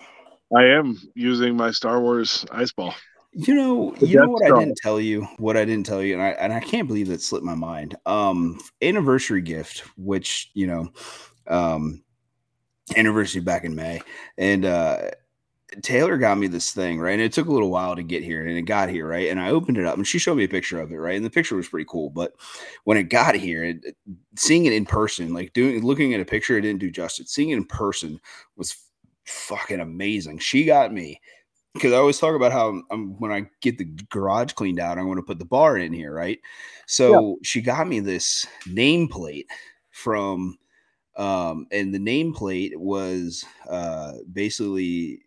[0.54, 2.94] I am using my Star Wars ice ball.
[3.32, 6.22] You know, you know what I didn't tell you, what I didn't tell you, and
[6.22, 7.96] I and I can't believe that slipped my mind.
[8.04, 10.92] Um, anniversary gift, which you know,
[11.46, 12.04] um,
[12.94, 14.02] anniversary back in May,
[14.36, 15.12] and uh,
[15.80, 18.46] Taylor got me this thing right, and it took a little while to get here,
[18.46, 20.48] and it got here right, and I opened it up, and she showed me a
[20.48, 22.34] picture of it right, and the picture was pretty cool, but
[22.84, 23.96] when it got here, it,
[24.36, 27.30] seeing it in person, like doing looking at a picture, it didn't do justice.
[27.30, 28.20] Seeing it in person
[28.56, 28.76] was
[29.24, 30.38] fucking amazing.
[30.38, 31.20] She got me
[31.74, 35.06] because I always talk about how um, when I get the garage cleaned out, I'm
[35.06, 36.38] going to put the bar in here, right?
[36.86, 39.46] So she got me this nameplate
[39.90, 40.58] from
[41.14, 45.20] Um, and the nameplate was uh, basically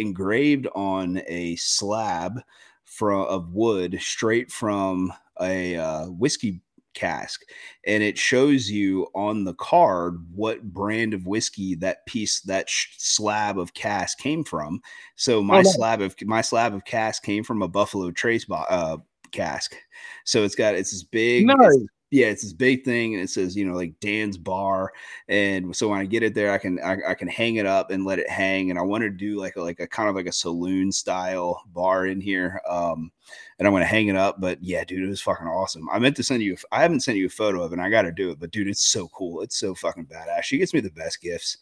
[0.00, 2.40] engraved on a slab
[2.84, 6.60] from of wood straight from a uh, whiskey
[6.92, 7.42] cask
[7.86, 12.88] and it shows you on the card what brand of whiskey that piece that sh-
[12.98, 14.80] slab of cask came from
[15.14, 15.74] so my Oh, nice.
[15.76, 18.96] slab of my slab of cask came from a buffalo trace bo- uh,
[19.30, 19.76] cask
[20.24, 21.86] so it's got it's this big it's- Nice.
[22.10, 24.92] Yeah it's this big thing and it says you know like dan's bar
[25.28, 27.90] and so when i get it there i can I, I can hang it up
[27.90, 30.14] and let it hang and i want to do like a like a kind of
[30.14, 33.10] like a saloon style bar in here um
[33.58, 35.98] and i'm going to hang it up but yeah dude it was fucking awesome i
[35.98, 38.12] meant to send you i haven't sent you a photo of it and i gotta
[38.12, 40.90] do it but dude it's so cool it's so fucking badass she gets me the
[40.90, 41.58] best gifts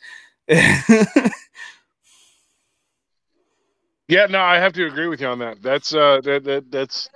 [4.09, 5.63] Yeah, no, I have to agree with you on that.
[5.63, 7.11] That's uh that, that that's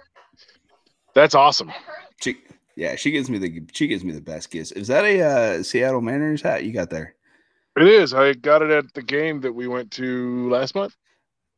[1.14, 1.72] that's awesome.
[2.20, 2.36] she
[2.76, 5.62] yeah she gives me the she gives me the best gifts is that a uh
[5.62, 7.14] seattle mariners hat you got there
[7.76, 8.12] It is.
[8.14, 10.94] I got it at the game that we went to last month.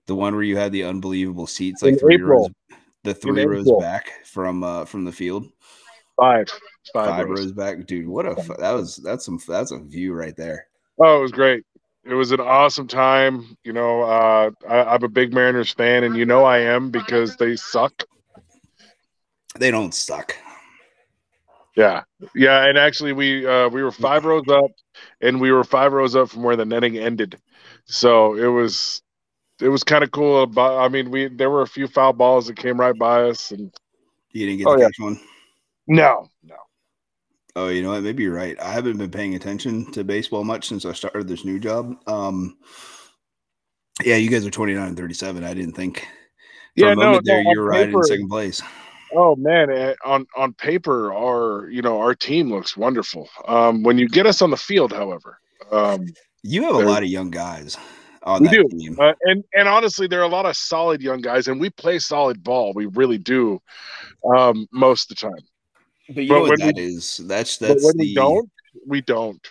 [0.07, 2.41] the one where you had the unbelievable seats like In three April.
[2.43, 3.81] rows the three rows April.
[3.81, 5.47] back from uh from the field
[6.17, 6.47] Five.
[6.93, 7.39] Five, five rows.
[7.41, 10.69] rows back dude what a that was that's some that's a view right there
[11.01, 11.65] Oh, it was great.
[12.05, 13.57] It was an awesome time.
[13.65, 17.37] You know, uh, I, I'm a big Mariners fan, and you know I am because
[17.37, 18.05] they suck.
[19.59, 20.37] they don't suck
[21.77, 22.03] Yeah,
[22.35, 22.67] yeah.
[22.67, 24.71] And actually, we uh, we were five rows up,
[25.21, 27.41] and we were five rows up from where the netting ended.
[27.87, 29.03] So it was
[29.61, 30.47] it was kind of cool.
[30.47, 33.51] But I mean, we there were a few foul balls that came right by us,
[33.51, 33.73] and
[34.31, 34.87] you didn't get Oh, to yeah.
[34.87, 35.21] catch one
[35.87, 36.55] no, no.
[37.57, 38.03] Oh, you know what?
[38.03, 38.59] Maybe you're right.
[38.61, 41.97] I haven't been paying attention to baseball much since I started this new job.
[42.07, 42.57] Um,
[44.03, 45.45] yeah, you guys are 29 and 37.
[45.45, 45.99] I didn't think.
[46.79, 48.63] For Yeah, a no, there, no, you're right paper- second place.
[49.15, 53.29] Oh man, eh, on on paper, our you know our team looks wonderful.
[53.47, 55.39] Um, when you get us on the field, however,
[55.71, 56.07] um,
[56.43, 57.77] You have a lot of young guys
[58.23, 58.69] on We that do.
[58.71, 58.99] team.
[59.01, 61.99] uh, and and honestly, there are a lot of solid young guys, and we play
[61.99, 62.73] solid ball.
[62.75, 63.61] We really do,
[64.37, 65.45] um, most of the time.
[66.15, 67.19] But you but know what when that we- is?
[67.25, 68.51] That's But that's when the we don't,
[68.87, 69.47] we don't.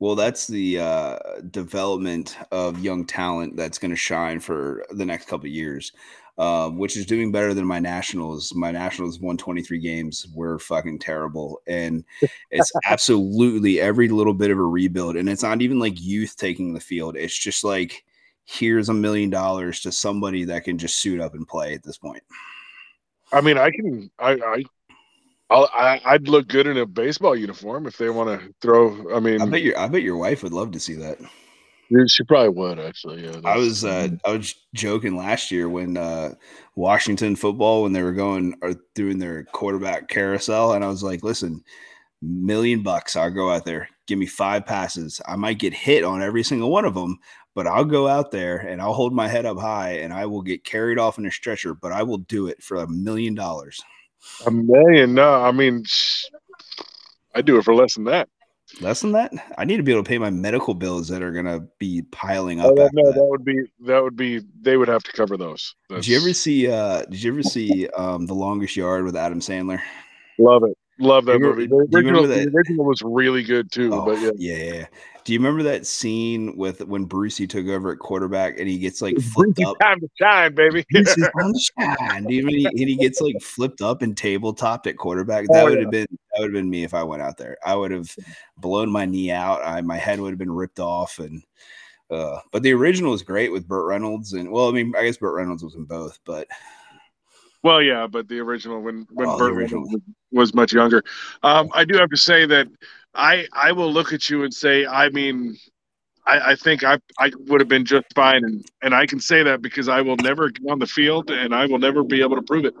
[0.00, 1.18] well, that's the uh,
[1.50, 5.92] development of young talent that's going to shine for the next couple of years.
[6.36, 8.52] Um, which is doing better than my nationals.
[8.56, 10.26] My nationals won 23 games.
[10.34, 11.62] We're fucking terrible.
[11.68, 12.02] And
[12.50, 15.14] it's absolutely every little bit of a rebuild.
[15.14, 17.16] And it's not even like youth taking the field.
[17.16, 18.04] It's just like,
[18.46, 21.98] here's a million dollars to somebody that can just suit up and play at this
[21.98, 22.24] point.
[23.32, 24.10] I mean, I can.
[24.18, 24.32] I.
[24.32, 24.64] I
[25.50, 29.14] I'll, I, I'd look good in a baseball uniform if they want to throw.
[29.14, 31.18] I mean, I bet your I bet your wife would love to see that.
[32.08, 33.24] She probably would actually.
[33.24, 36.34] Yeah, I was uh, I was joking last year when uh,
[36.76, 41.22] Washington football when they were going or doing their quarterback carousel, and I was like,
[41.22, 41.62] "Listen,
[42.22, 45.20] million bucks, I'll go out there, give me five passes.
[45.26, 47.18] I might get hit on every single one of them,
[47.54, 50.42] but I'll go out there and I'll hold my head up high, and I will
[50.42, 53.82] get carried off in a stretcher, but I will do it for a million dollars."
[54.46, 55.14] a million.
[55.14, 55.84] No, I mean,
[57.34, 58.28] I'd do it for less than that.
[58.80, 61.30] Less than that, I need to be able to pay my medical bills that are
[61.32, 62.66] gonna be piling up.
[62.72, 63.14] Oh, no, that.
[63.14, 64.40] that would be that would be.
[64.60, 65.74] They would have to cover those.
[65.88, 66.68] Did you ever see?
[66.70, 69.80] uh Did you ever see um The Longest Yard with Adam Sandler?
[70.38, 70.76] love it?
[70.98, 71.66] Love that you movie.
[71.66, 73.90] remember- The original, the original was really good too.
[73.92, 74.86] Oh, but yeah, yeah, yeah.
[75.24, 79.00] Do you remember that scene with when Brucey took over at quarterback and he gets
[79.00, 79.78] like flipped up?
[79.80, 80.84] time to shine, baby.
[80.90, 82.24] This is sunshine.
[82.24, 85.46] Do he, and he gets like flipped up and tabletopped at quarterback?
[85.46, 85.80] That Oh, would yeah.
[85.84, 87.56] have been that would have been me if I went out there.
[87.64, 88.14] I would have
[88.58, 89.62] blown my knee out.
[89.64, 91.42] I my head would have been ripped off and
[92.10, 95.16] uh but the original was great with Burt Reynolds and well, I mean, I guess
[95.16, 96.46] Burt Reynolds was in both, but
[97.62, 99.84] Well, yeah, but the original when when Oh, Burt original.
[99.84, 100.00] Was,
[100.32, 101.02] was much younger.
[101.42, 102.68] Um, I do have to say that
[103.14, 105.56] I I will look at you and say, I mean,
[106.26, 109.42] I, I think I I would have been just fine, and and I can say
[109.42, 112.36] that because I will never get on the field, and I will never be able
[112.36, 112.74] to prove it.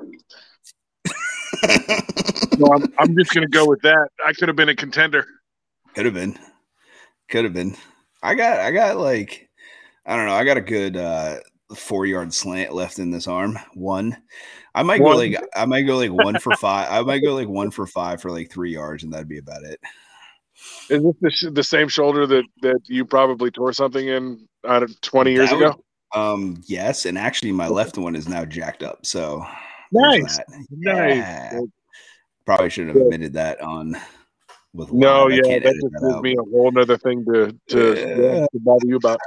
[2.58, 4.08] So I'm I'm just gonna go with that.
[4.24, 5.26] I could have been a contender.
[5.94, 6.38] Could have been.
[7.28, 7.76] Could have been.
[8.22, 9.48] I got I got like
[10.06, 11.40] I don't know, I got a good uh
[11.74, 13.58] four yard slant left in this arm.
[13.74, 14.16] One.
[14.74, 16.90] I might go like I might go like one for five.
[16.90, 19.62] I might go like one for five for like three yards, and that'd be about
[19.64, 19.80] it.
[20.90, 24.82] Is this the, sh- the same shoulder that that you probably tore something in out
[24.82, 25.80] of 20 years would- ago?
[26.14, 29.04] Um, yes, and actually my left one is now jacked up.
[29.04, 29.44] So
[29.90, 30.46] Nice, that.
[30.70, 31.60] nice.
[32.46, 33.96] Probably should have admitted that on
[34.72, 35.26] with No.
[35.28, 36.22] Yeah, that just that gives out.
[36.22, 38.40] me a whole other thing to to, Yeah.
[38.52, 39.18] to bother you about.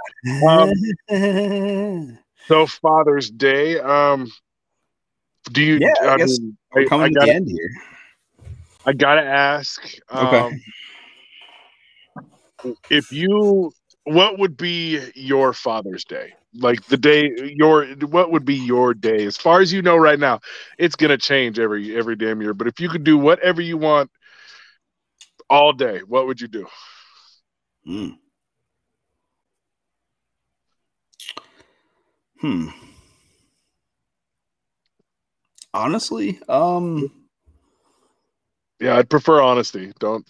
[0.47, 0.71] Um,
[2.47, 4.31] So Father's Day, um,
[5.51, 5.79] do you?
[5.81, 7.69] Yeah, I I, guess mean, I, coming I to gotta, the end here.
[8.85, 9.81] I gotta ask.
[10.09, 10.57] Um, Okay.
[12.89, 13.71] If you
[14.03, 16.33] what would be your father's day?
[16.53, 19.25] Like the day your what would be your day?
[19.25, 20.39] As far as you know right now
[20.77, 23.77] it's going to change every every damn year but if you could do whatever you
[23.77, 24.09] want
[25.49, 26.67] all day what would you do?
[27.85, 28.09] Hmm.
[32.39, 32.67] Hmm.
[35.73, 37.11] Honestly, um,
[38.79, 39.91] yeah i'd prefer honesty.
[39.99, 40.27] Don't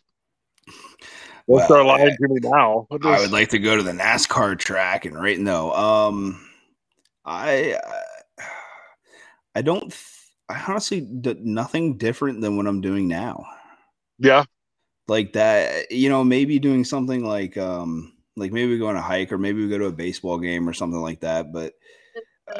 [1.47, 3.91] don't Well, start lying I- to me now I would like to go to the
[3.91, 5.71] NASCAR track and right now.
[5.73, 6.43] Um,
[7.25, 7.77] I
[9.55, 9.93] I don't.
[10.49, 13.45] I honestly d- nothing different than what I'm doing now.
[14.19, 14.45] yeah
[15.07, 19.01] Like that, you know, maybe doing something like um, like maybe we go on a
[19.01, 21.51] hike or maybe we go to a baseball game or something like that.
[21.51, 21.73] But
[22.47, 22.59] uh,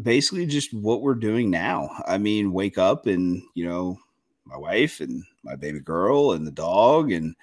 [0.00, 1.90] basically, just what we're doing now.
[2.06, 3.98] I mean, wake up and you know,
[4.46, 7.34] my wife and my baby girl and the dog and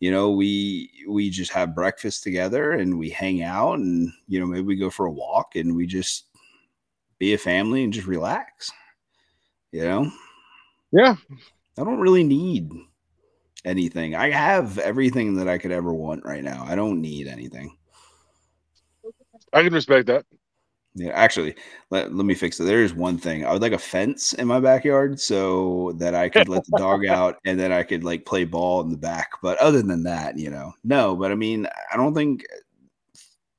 [0.00, 4.46] you know we we just have breakfast together and we hang out and you know
[4.46, 6.26] maybe we go for a walk and we just
[7.18, 8.70] be a family and just relax
[9.74, 10.08] you know?
[10.92, 11.16] Yeah.
[11.76, 12.70] I don't really need
[13.64, 14.14] anything.
[14.14, 16.64] I have everything that i could ever want right now.
[16.64, 17.76] I don't need anything.
[19.52, 20.24] I can respect that
[20.94, 21.54] yeah actually
[21.90, 22.64] let, let me fix it.
[22.64, 23.44] There is one thing.
[23.44, 27.06] I would like a fence in my backyard so that i could let the dog
[27.08, 30.38] out and then i could like play ball in the back but other than that
[30.38, 32.44] you know no but i mean i don't think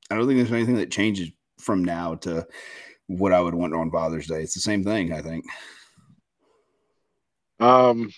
[0.09, 1.29] i don't think there's anything that changes
[1.59, 2.45] from now to
[3.07, 4.41] what i would want on father's day.
[4.41, 5.45] It's the same thing i think.
[7.59, 8.11] Um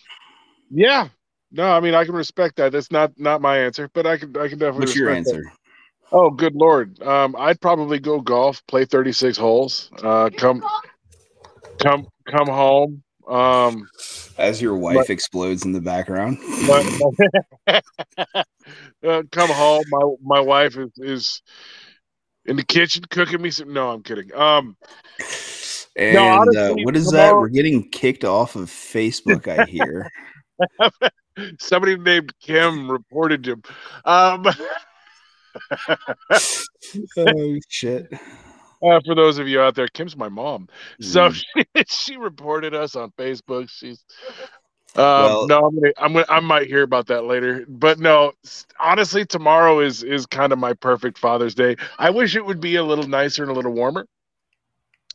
[0.69, 1.09] yeah.
[1.51, 2.71] No i mean i can respect that.
[2.71, 5.56] That's not not my answer but i can i can definitely what's your respect that.
[6.11, 7.01] Oh, good lord.
[7.01, 10.63] Um, I'd probably go golf, play 36 holes, uh, come,
[11.79, 13.03] come, come home.
[13.27, 13.89] Um,
[14.37, 16.85] as your wife explodes in the background but,
[19.05, 19.83] uh, come home.
[19.89, 21.41] My my wife is, is
[22.45, 23.73] in the kitchen cooking me some.
[23.73, 24.33] No, I'm kidding.
[24.33, 24.77] Um,
[25.97, 30.07] and honestly, uh, what is that we're getting kicked off of facebook i hear
[31.59, 33.61] somebody named Kim reported him.
[34.05, 34.45] Um,
[37.17, 38.11] oh shit
[38.83, 40.67] uh, for those of you out there, Kim's my mom.
[41.01, 41.33] So Mm.
[41.33, 43.69] she, she reported us on Facebook.
[43.69, 44.03] She's
[44.95, 47.65] um, Well- no, I'm gonna, I'm gonna, I might hear about that later.
[47.67, 48.33] But no,
[48.79, 51.75] honestly, tomorrow is is kind of my perfect Father's Day.
[51.97, 54.07] I wish it would be a little nicer and a little warmer.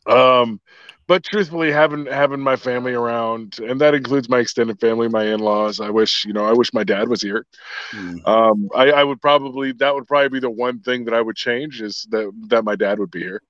[0.05, 0.59] Um,
[1.07, 5.39] but truthfully, having having my family around, and that includes my extended family, my in
[5.39, 5.79] laws.
[5.79, 7.45] I wish you know, I wish my dad was here.
[7.93, 8.27] Mm.
[8.27, 11.35] Um, I, I would probably that would probably be the one thing that I would
[11.35, 13.41] change is that that my dad would be here.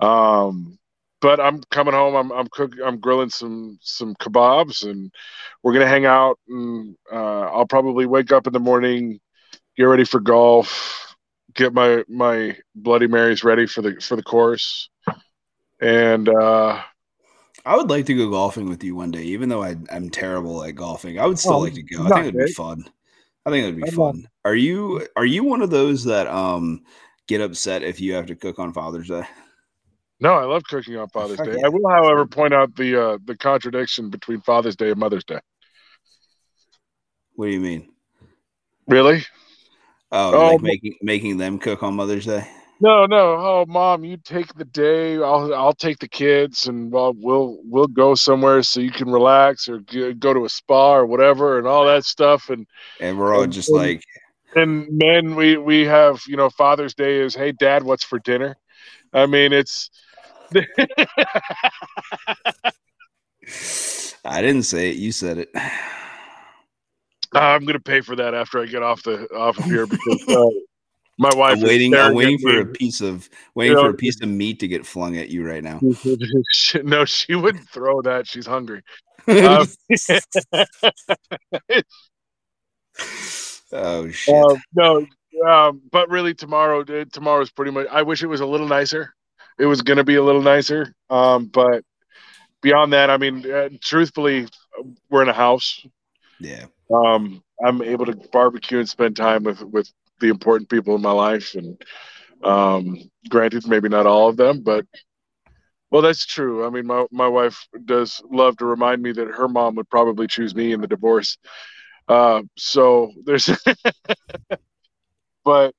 [0.00, 0.78] Um,
[1.20, 2.14] but I'm coming home.
[2.14, 2.72] I'm I'm cook.
[2.82, 5.12] I'm grilling some some kebabs, and
[5.62, 6.38] we're gonna hang out.
[6.48, 9.20] And uh, I'll probably wake up in the morning,
[9.76, 11.14] get ready for golf,
[11.54, 14.88] get my my Bloody Marys ready for the for the course,
[15.80, 16.80] and uh,
[17.64, 20.62] I would like to go golfing with you one day, even though I, I'm terrible
[20.64, 21.18] at golfing.
[21.18, 22.04] I would still Oh, like to go.
[22.06, 22.88] I think it'd be fun.
[23.46, 24.28] I think it'd be I'm not- fun.
[24.44, 26.82] Are you are you one of those that um
[27.26, 29.22] get upset if you have to cook on Father's Day?
[30.20, 31.56] no, I love cooking on Father's Day.
[31.64, 35.40] I will, however, point out the uh, the contradiction between Father's Day and Mother's Day.
[37.34, 37.88] What do you mean?
[38.86, 39.22] Really?
[40.10, 42.48] Oh, Oh, like making making them cook on Mother's Day?
[42.80, 43.36] No, no.
[43.38, 45.16] Oh, mom, you take the day.
[45.16, 49.68] I'll I'll take the kids, and well, we'll we'll go somewhere so you can relax
[49.68, 52.50] or g- go to a spa or whatever, and all that stuff.
[52.50, 52.66] And
[53.00, 54.04] And we're all And- just like,
[54.54, 58.56] and men, we we have you know Father's Day is hey Dad, what's for dinner?
[59.12, 59.90] I mean, it's
[64.24, 65.50] I didn't say it, you said it.
[67.34, 70.48] I'm gonna pay for that after I get off the off of here because uh,
[71.18, 71.52] my wife.
[71.52, 71.94] I'm is waiting.
[71.94, 74.86] I'm waiting for a piece of waiting You for a piece of meat to get
[74.86, 75.80] flung at you right now.
[76.84, 78.26] No, she wouldn't throw that.
[78.26, 78.82] She's hungry.
[79.26, 79.66] Um,
[83.72, 84.34] oh shit!
[84.34, 85.06] Uh, no,
[85.46, 86.80] um, but really tomorrow.
[86.80, 87.86] uh, Tomorrow's pretty much.
[87.90, 89.14] I wish it was a little nicer.
[89.58, 91.82] It was going to be a little nicer, um, but
[92.62, 94.46] beyond that, I mean, uh, truthfully,
[95.10, 95.84] we're in a house.
[96.40, 96.66] yeah.
[96.94, 101.12] Um, I'm able to barbecue and spend time with with the important people in my
[101.12, 101.80] life, and
[102.42, 102.98] um,
[103.28, 104.86] granted, maybe not all of them, but
[105.90, 106.66] well, that's true.
[106.66, 110.26] I mean, my my wife does love to remind me that her mom would probably
[110.26, 111.38] choose me in the divorce.
[112.08, 113.48] Uh, so there's,
[115.44, 115.74] but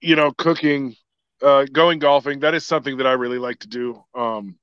[0.00, 0.94] you know, cooking,
[1.42, 4.02] uh, going golfing, that is something that I really like to do.
[4.14, 4.56] Um,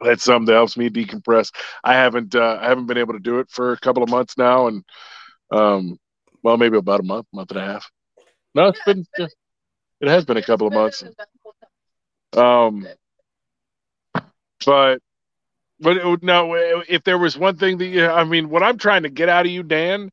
[0.00, 1.52] that's something that helps me decompress.
[1.84, 4.36] I haven't uh, I haven't been able to do it for a couple of months
[4.36, 4.84] now, and
[5.50, 5.98] um,
[6.42, 7.90] well, maybe about a month, month and a half.
[8.54, 11.02] No, it's been it has been a couple of months.
[12.36, 12.86] Um,
[14.64, 14.98] but
[15.80, 16.54] but it, no,
[16.88, 19.46] if there was one thing that you, I mean, what I'm trying to get out
[19.46, 20.10] of you, Dan,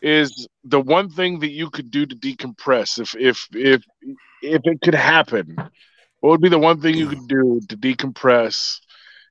[0.00, 2.98] is the one thing that you could do to decompress.
[2.98, 3.82] If if if
[4.42, 5.56] if it could happen,
[6.20, 8.78] what would be the one thing you could do to decompress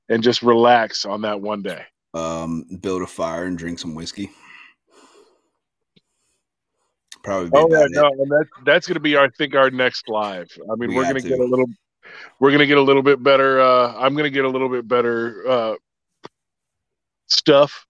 [0.08, 1.84] and just relax on that one day?
[2.14, 4.30] Um, build a fire and drink some whiskey.
[7.22, 7.50] Probably.
[7.50, 7.90] Be Oh yeah, it.
[7.92, 10.50] no, and that's that's gonna be, I think, our next live.
[10.70, 11.66] I mean, We are gonna get a little,
[12.40, 13.60] we're gonna get a little bit better.
[13.60, 15.74] Uh, I'm gonna get a little bit better uh,
[17.28, 17.86] stuff,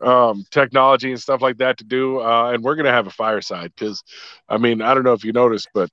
[0.00, 3.72] um, technology and stuff like that to do, uh, and we're gonna have a fireside
[3.76, 4.02] because,
[4.48, 5.90] I mean, I don't know if you noticed, but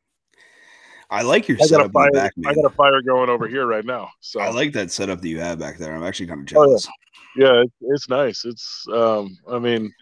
[1.10, 2.12] I like your I setup fire.
[2.12, 4.10] back, I got a fire going over here right now.
[4.20, 5.96] So I like that setup that you have back there.
[5.96, 6.68] I'm actually kind of Oh, yeah.
[6.68, 6.88] jealous.
[7.36, 8.46] yeah, it's, it's nice.
[8.46, 9.94] It's, um, I mean,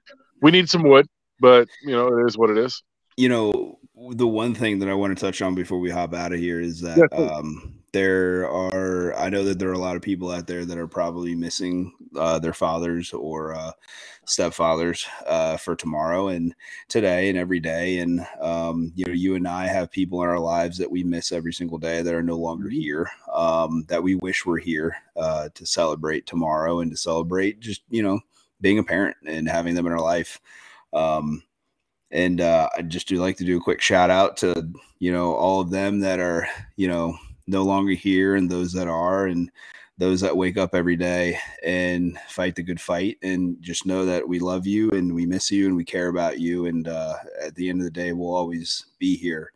[0.41, 1.07] we need some wood,
[1.39, 2.81] but you know, it is what it is.
[3.17, 3.79] you know
[4.11, 6.59] the one thing that i want to touch on before we hop out of here
[6.59, 7.29] is that Yeah, please.
[7.31, 10.77] um there are i know that there are a lot of people out there that
[10.77, 13.71] are probably missing uh, their fathers or uh,
[14.25, 16.53] stepfathers uh, for tomorrow and
[16.89, 20.39] today and every day and um, you know you and i have people in our
[20.39, 24.15] lives that we miss every single day that are no longer here um, that we
[24.15, 28.19] wish were here uh, to celebrate tomorrow and to celebrate just you know
[28.61, 30.39] being a parent and having them in our life
[30.93, 31.43] um,
[32.11, 35.33] and uh, I just do like to do a quick shout out to you know
[35.33, 37.17] all of them that are you know
[37.47, 39.51] no longer here and those that are and
[39.97, 44.27] those that wake up every day and fight the good fight and just know that
[44.27, 46.65] we love you and we miss you and we care about you.
[46.65, 49.53] And uh, at the end of the day we'll always be here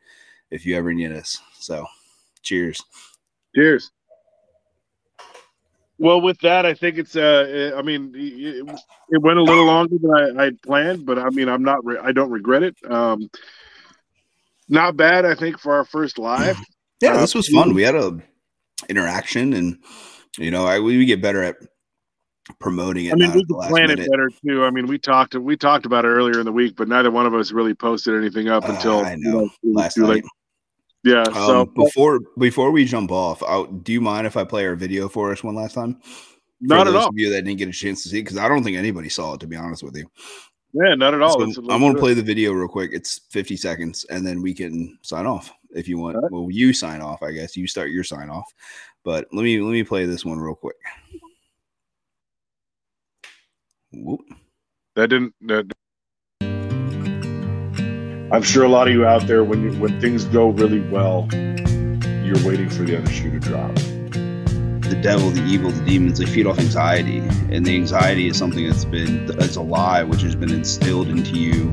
[0.50, 1.38] if you ever need us.
[1.60, 1.86] So
[2.42, 2.82] cheers.
[3.54, 3.92] Cheers.
[6.00, 7.16] Well, with that, I think it's.
[7.16, 8.66] Uh, I mean, it,
[9.10, 11.84] it went a little longer than I, I'd planned, but I mean, I'm not.
[11.86, 12.76] Re- I don't regret it.
[12.90, 13.30] Um,
[14.70, 16.58] not bad, I think, for our first live.
[17.02, 18.18] yeah Uh, this was fun we had a
[18.88, 19.78] interaction and
[20.38, 21.58] you know I, we get better at
[22.60, 24.64] promoting it I mean, we at the could last plan it better too.
[24.64, 25.36] I mean, we talked.
[25.36, 28.16] We talked about it earlier in the week, but neither one of us really posted
[28.16, 30.26] anything up Uh, until I you know, last night late.
[31.04, 31.24] Yeah.
[31.24, 34.76] Um, so before before we jump off, i do you mind if I play our
[34.76, 35.96] video for us one last time?
[35.96, 37.10] For not at those all.
[37.10, 39.34] of you that didn't get a chance to see, because I don't think anybody saw
[39.34, 39.40] it.
[39.40, 40.10] To be honest with you,
[40.74, 41.40] Yeah, not at all.
[41.52, 42.92] So I'm going to play the video real quick.
[42.94, 46.18] It's 50 seconds, and then we can sign off if you want.
[46.18, 46.32] Right.
[46.32, 47.56] Well, you sign off, I guess.
[47.56, 48.54] You start your sign off,
[49.06, 50.76] but let me let me play this one real quick.
[53.94, 54.22] Whoop.
[54.96, 55.34] That didn't.
[55.42, 55.72] That,
[58.32, 61.28] I'm sure a lot of you out there, when you, when things go really well,
[62.24, 63.74] you're waiting for the other shoe to drop.
[63.76, 67.20] the devil, the evil, the demons, they feed off anxiety.
[67.52, 71.40] And the anxiety is something that's been, it's a lie, which has been instilled into
[71.40, 71.72] you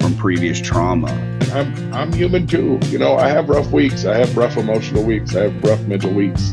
[0.00, 1.10] from previous trauma.
[1.52, 2.78] I'm I'm human too.
[2.86, 4.04] You know, I have rough weeks.
[4.04, 5.34] I have rough emotional weeks.
[5.34, 6.50] I have rough mental weeks,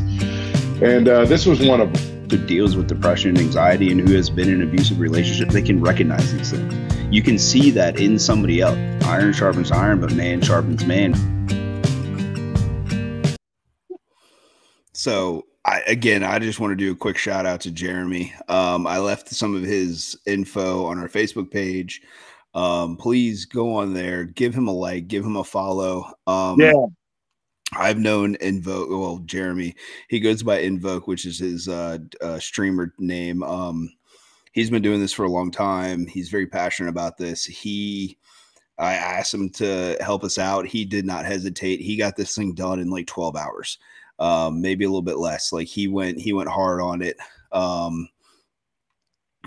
[0.80, 2.10] and uh, this was one of them.
[2.30, 5.62] Who deals with depression and anxiety and who has been in an abusive relationship, they
[5.62, 6.93] can recognize these things.
[7.14, 8.76] You can see that in somebody else.
[9.04, 11.14] Iron sharpens iron, but man sharpens man.
[14.92, 18.34] So I again, I just want to do a quick shout out to Jeremy.
[18.48, 22.02] Um, I left some of his info on our Facebook page.
[22.52, 26.10] Um, please go on there, give him a like, give him a follow.
[26.26, 26.72] Um, Yeah.
[27.76, 28.90] I've known Invoke.
[28.90, 29.76] Well, Jeremy,
[30.08, 33.44] he goes by Invoke, which is his uh, uh, streamer name.
[33.44, 33.88] Um,
[34.54, 36.06] he's been doing this for a long time.
[36.06, 37.44] He's very passionate about this.
[37.44, 38.16] He,
[38.78, 40.66] I asked him to help us out.
[40.66, 41.80] He did not hesitate.
[41.80, 43.78] He got this thing done in like 12 hours,
[44.20, 45.52] um, maybe a little bit less.
[45.52, 47.16] Like he went, he went hard on it.
[47.52, 48.08] Um,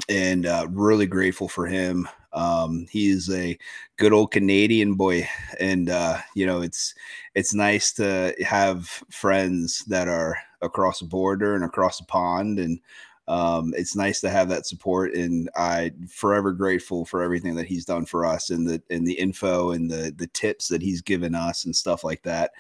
[0.10, 2.08] and uh, really grateful for him.
[2.34, 3.58] Um, he is a
[3.96, 5.28] good old Canadian boy,
[5.60, 6.94] and uh, you know it's
[7.34, 12.80] it's nice to have friends that are across the border and across the pond, and
[13.28, 15.14] um, it's nice to have that support.
[15.14, 19.14] And I forever grateful for everything that he's done for us, and the and the
[19.14, 22.52] info and the the tips that he's given us and stuff like that.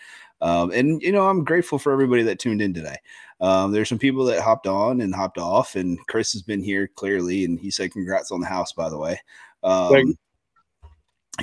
[0.41, 2.97] Um, and you know I'm grateful for everybody that tuned in today.
[3.39, 6.87] Um, there's some people that hopped on and hopped off, and Chris has been here
[6.87, 9.19] clearly, and he said, "Congrats on the house, by the way."
[9.63, 10.17] Um, you.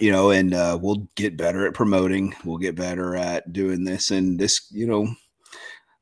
[0.00, 2.34] you know, and uh, we'll get better at promoting.
[2.44, 5.08] We'll get better at doing this, and this, you know,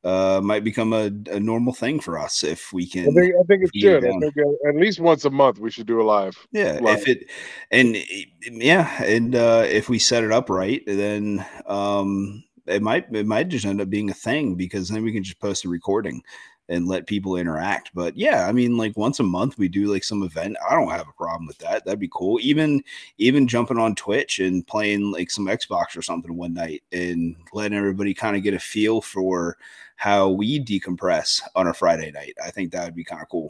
[0.03, 3.13] uh, might become a, a normal thing for us if we I can.
[3.13, 4.05] think I think it should.
[4.05, 6.35] I think uh, at least once a month we should do a live.
[6.51, 6.97] Yeah, Right.
[6.99, 7.29] if it
[7.71, 7.95] and
[8.43, 13.47] yeah, and uh, if we set it up right, then um, it might it might
[13.49, 16.21] just end up being a thing because then we can just post a recording
[16.69, 17.91] and let people interact.
[17.93, 20.55] But yeah, I mean, like once a month we do like some event.
[20.69, 21.83] I don't have a problem with that.
[21.85, 22.39] That'd be cool.
[22.41, 22.83] Even
[23.17, 27.77] even jumping on Twitch and playing like some Xbox or something one night and letting
[27.77, 29.57] everybody kind of get a feel for
[29.95, 32.33] how we decompress on a Friday night.
[32.43, 33.49] I think that would be kind of cool.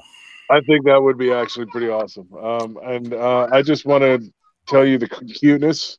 [0.50, 2.32] I think that would be actually pretty awesome.
[2.34, 4.22] Um, and uh, I just want to
[4.68, 5.98] tell you the cuteness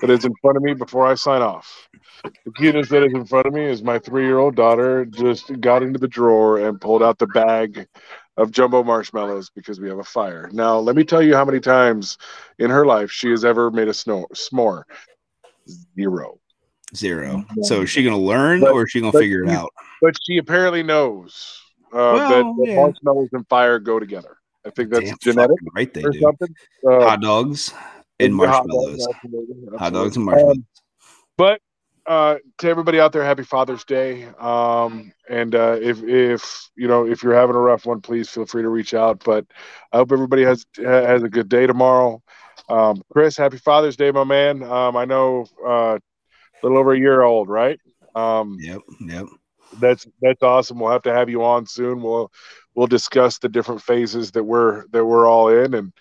[0.00, 1.88] that is in front of me before I sign off.
[2.44, 5.58] The cuteness that is in front of me is my three year old daughter just
[5.60, 7.86] got into the drawer and pulled out the bag
[8.36, 10.48] of jumbo marshmallows because we have a fire.
[10.52, 12.16] Now, let me tell you how many times
[12.58, 14.84] in her life she has ever made a snow s'more.
[15.94, 16.38] Zero.
[16.96, 17.44] Zero.
[17.62, 19.70] So is she gonna learn But- or is she gonna but figure it out?
[20.02, 21.60] But she apparently knows
[21.92, 22.76] uh, Well, that, that yeah.
[22.76, 24.36] marshmallows and fire go together.
[24.66, 26.20] I think that's Damn genetic right they or do.
[26.20, 26.54] something.
[26.88, 27.72] Uh, Hot dogs
[28.18, 29.06] and yeah, hot dogs, marshmallows.
[29.78, 30.24] Hot dogs and absolutely.
[30.24, 30.56] marshmallows.
[30.56, 30.66] Um,
[31.36, 31.60] but
[32.06, 34.26] uh, to everybody out there, happy Father's Day.
[34.38, 38.46] Um, and uh, if if you know if you're having a rough one, please feel
[38.46, 39.22] free to reach out.
[39.24, 39.46] But
[39.92, 42.22] I hope everybody has has a good day tomorrow.
[42.68, 44.62] Um, Chris, happy Father's Day, my man.
[44.62, 46.00] Um, I know uh, a
[46.62, 47.78] little over a year old, right?
[48.14, 49.26] Um, Yep, yep.
[49.78, 50.78] that's that's awesome.
[50.80, 52.02] We'll have to have you on soon.
[52.02, 52.30] We'll
[52.74, 55.92] we'll discuss the different phases that we're that we're all in and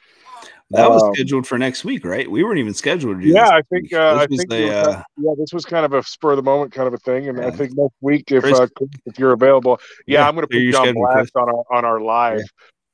[0.72, 2.30] That was Um, scheduled for next week, right?
[2.30, 5.34] We weren't even scheduled yeah i think uh, This i think were uh, kind- yeah
[5.38, 7.50] this was kind of a spur of the moment kind of a thing and i
[7.50, 8.68] think next week if Chris- uh,
[9.08, 11.86] if you're available yeah, Yeah, i'm going to put you on blast on our on
[11.86, 12.44] our live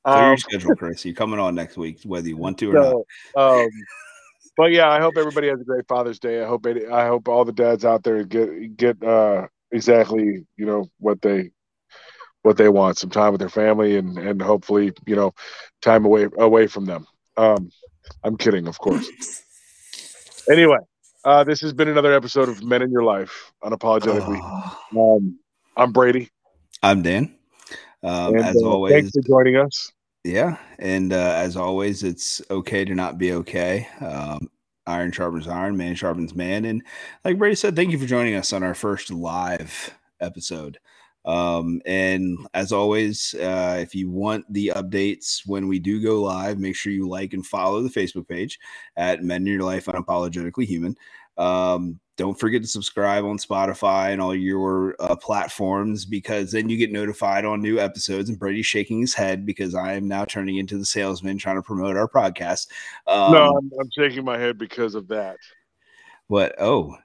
[0.06, 1.04] clear your um, schedule, Chris.
[1.04, 3.04] You're coming on next week, whether you want to or
[3.34, 3.34] not.
[3.62, 3.68] um,
[4.56, 6.42] but yeah i hope everybody has a great father's day.
[6.42, 10.66] I hope it, i hope all the dads out there get get uh exactly you
[10.66, 11.50] know what they
[12.42, 15.34] what they want some time with their family and and hopefully you know
[15.82, 17.06] time away away from them.
[17.36, 17.70] Um
[18.24, 19.08] i'm kidding of course.
[20.48, 20.78] Anyway
[21.24, 24.38] uh this has been another episode of men in your life unapologetically
[24.94, 25.38] Oh, um
[25.76, 26.30] i'm brady.
[26.84, 27.34] I'm Dan.
[28.04, 29.90] Um, and, as uh, always, thanks for joining us
[30.26, 33.86] Yeah, and uh, as always, it's okay to not be okay.
[34.00, 34.50] Um,
[34.84, 36.82] iron sharpens iron, man sharpens man, and
[37.24, 40.78] like Brady said, thank you for joining us on our first live episode.
[41.26, 46.58] Um, and as always, uh, if you want the updates when we do go live,
[46.58, 48.58] make sure you like and follow the Facebook page
[48.96, 50.96] at Men in Your Life Unapologetically Human.
[51.36, 56.76] Um, don't forget to subscribe on Spotify and all your uh, platforms because then you
[56.76, 58.28] get notified on new episodes.
[58.28, 61.62] And Brady's shaking his head because I am now turning into the salesman trying to
[61.62, 62.68] promote our podcast.
[63.06, 65.36] Um, no I'm, I'm shaking my head because of that
[66.28, 66.54] What?
[66.60, 66.96] Oh,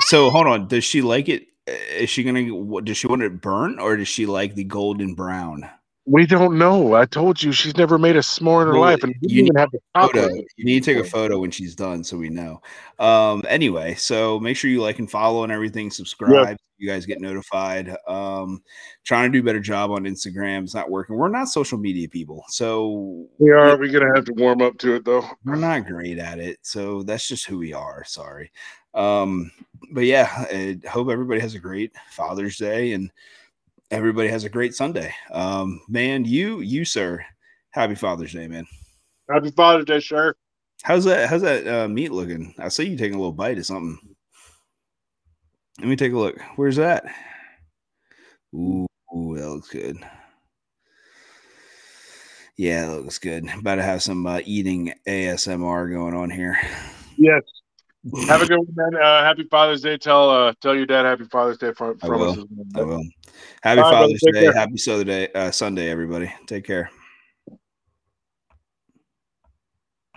[0.00, 0.68] so hold on.
[0.68, 1.46] Does she like it?
[1.66, 2.82] Is she gonna?
[2.82, 5.68] Does she want it burnt or does she like the golden brown?
[6.06, 9.02] We don't know i told you she's never made a s'more in her Well, life
[9.02, 10.28] and you even have Photo.
[10.56, 12.60] You need to take a photo when she's done so we know.
[12.98, 15.90] Um, anyway, so make sure you like and follow and everything.
[15.90, 16.58] Subscribe.
[16.58, 17.96] so You guys get notified.
[18.06, 18.62] Um,
[19.04, 20.64] trying to do a better job on Instagram.
[20.64, 21.16] It's not working.
[21.16, 24.94] We're not social media people, so we are We're gonna have to warm up to
[24.96, 26.58] it though we're not great at it.
[26.62, 28.04] So that's just who we are.
[28.04, 28.52] Sorry.
[28.94, 29.50] Um,
[29.92, 33.10] but yeah, I hope everybody has a great Father's Day and
[33.90, 35.14] everybody has a great Sunday.
[35.30, 37.24] Um, man, you, you, sir,
[37.70, 38.66] happy Father's Day, man.
[39.30, 40.34] happy father's day sir.
[40.82, 41.28] How's that?
[41.28, 42.54] How's that uh, meat looking?
[42.58, 43.98] I see you taking a little bite of something.
[45.80, 46.38] Let me take a look.
[46.56, 47.04] Where's that?
[48.54, 49.96] Ooh, ooh, that looks good.
[52.56, 53.46] Yeah, that looks good.
[53.58, 56.58] About to have some uh, eating ASMR going on here.
[57.18, 57.42] yes
[58.28, 61.24] have a good one man uh, happy father's day tell uh tell your dad happy
[61.24, 62.30] father's day from, I will.
[62.30, 62.38] us
[62.74, 63.02] I will.
[63.62, 63.90] Happy All.
[63.90, 64.46] Father's Day.
[64.46, 66.32] Happy uh, Sunday, everybody.
[66.46, 66.90] Take care.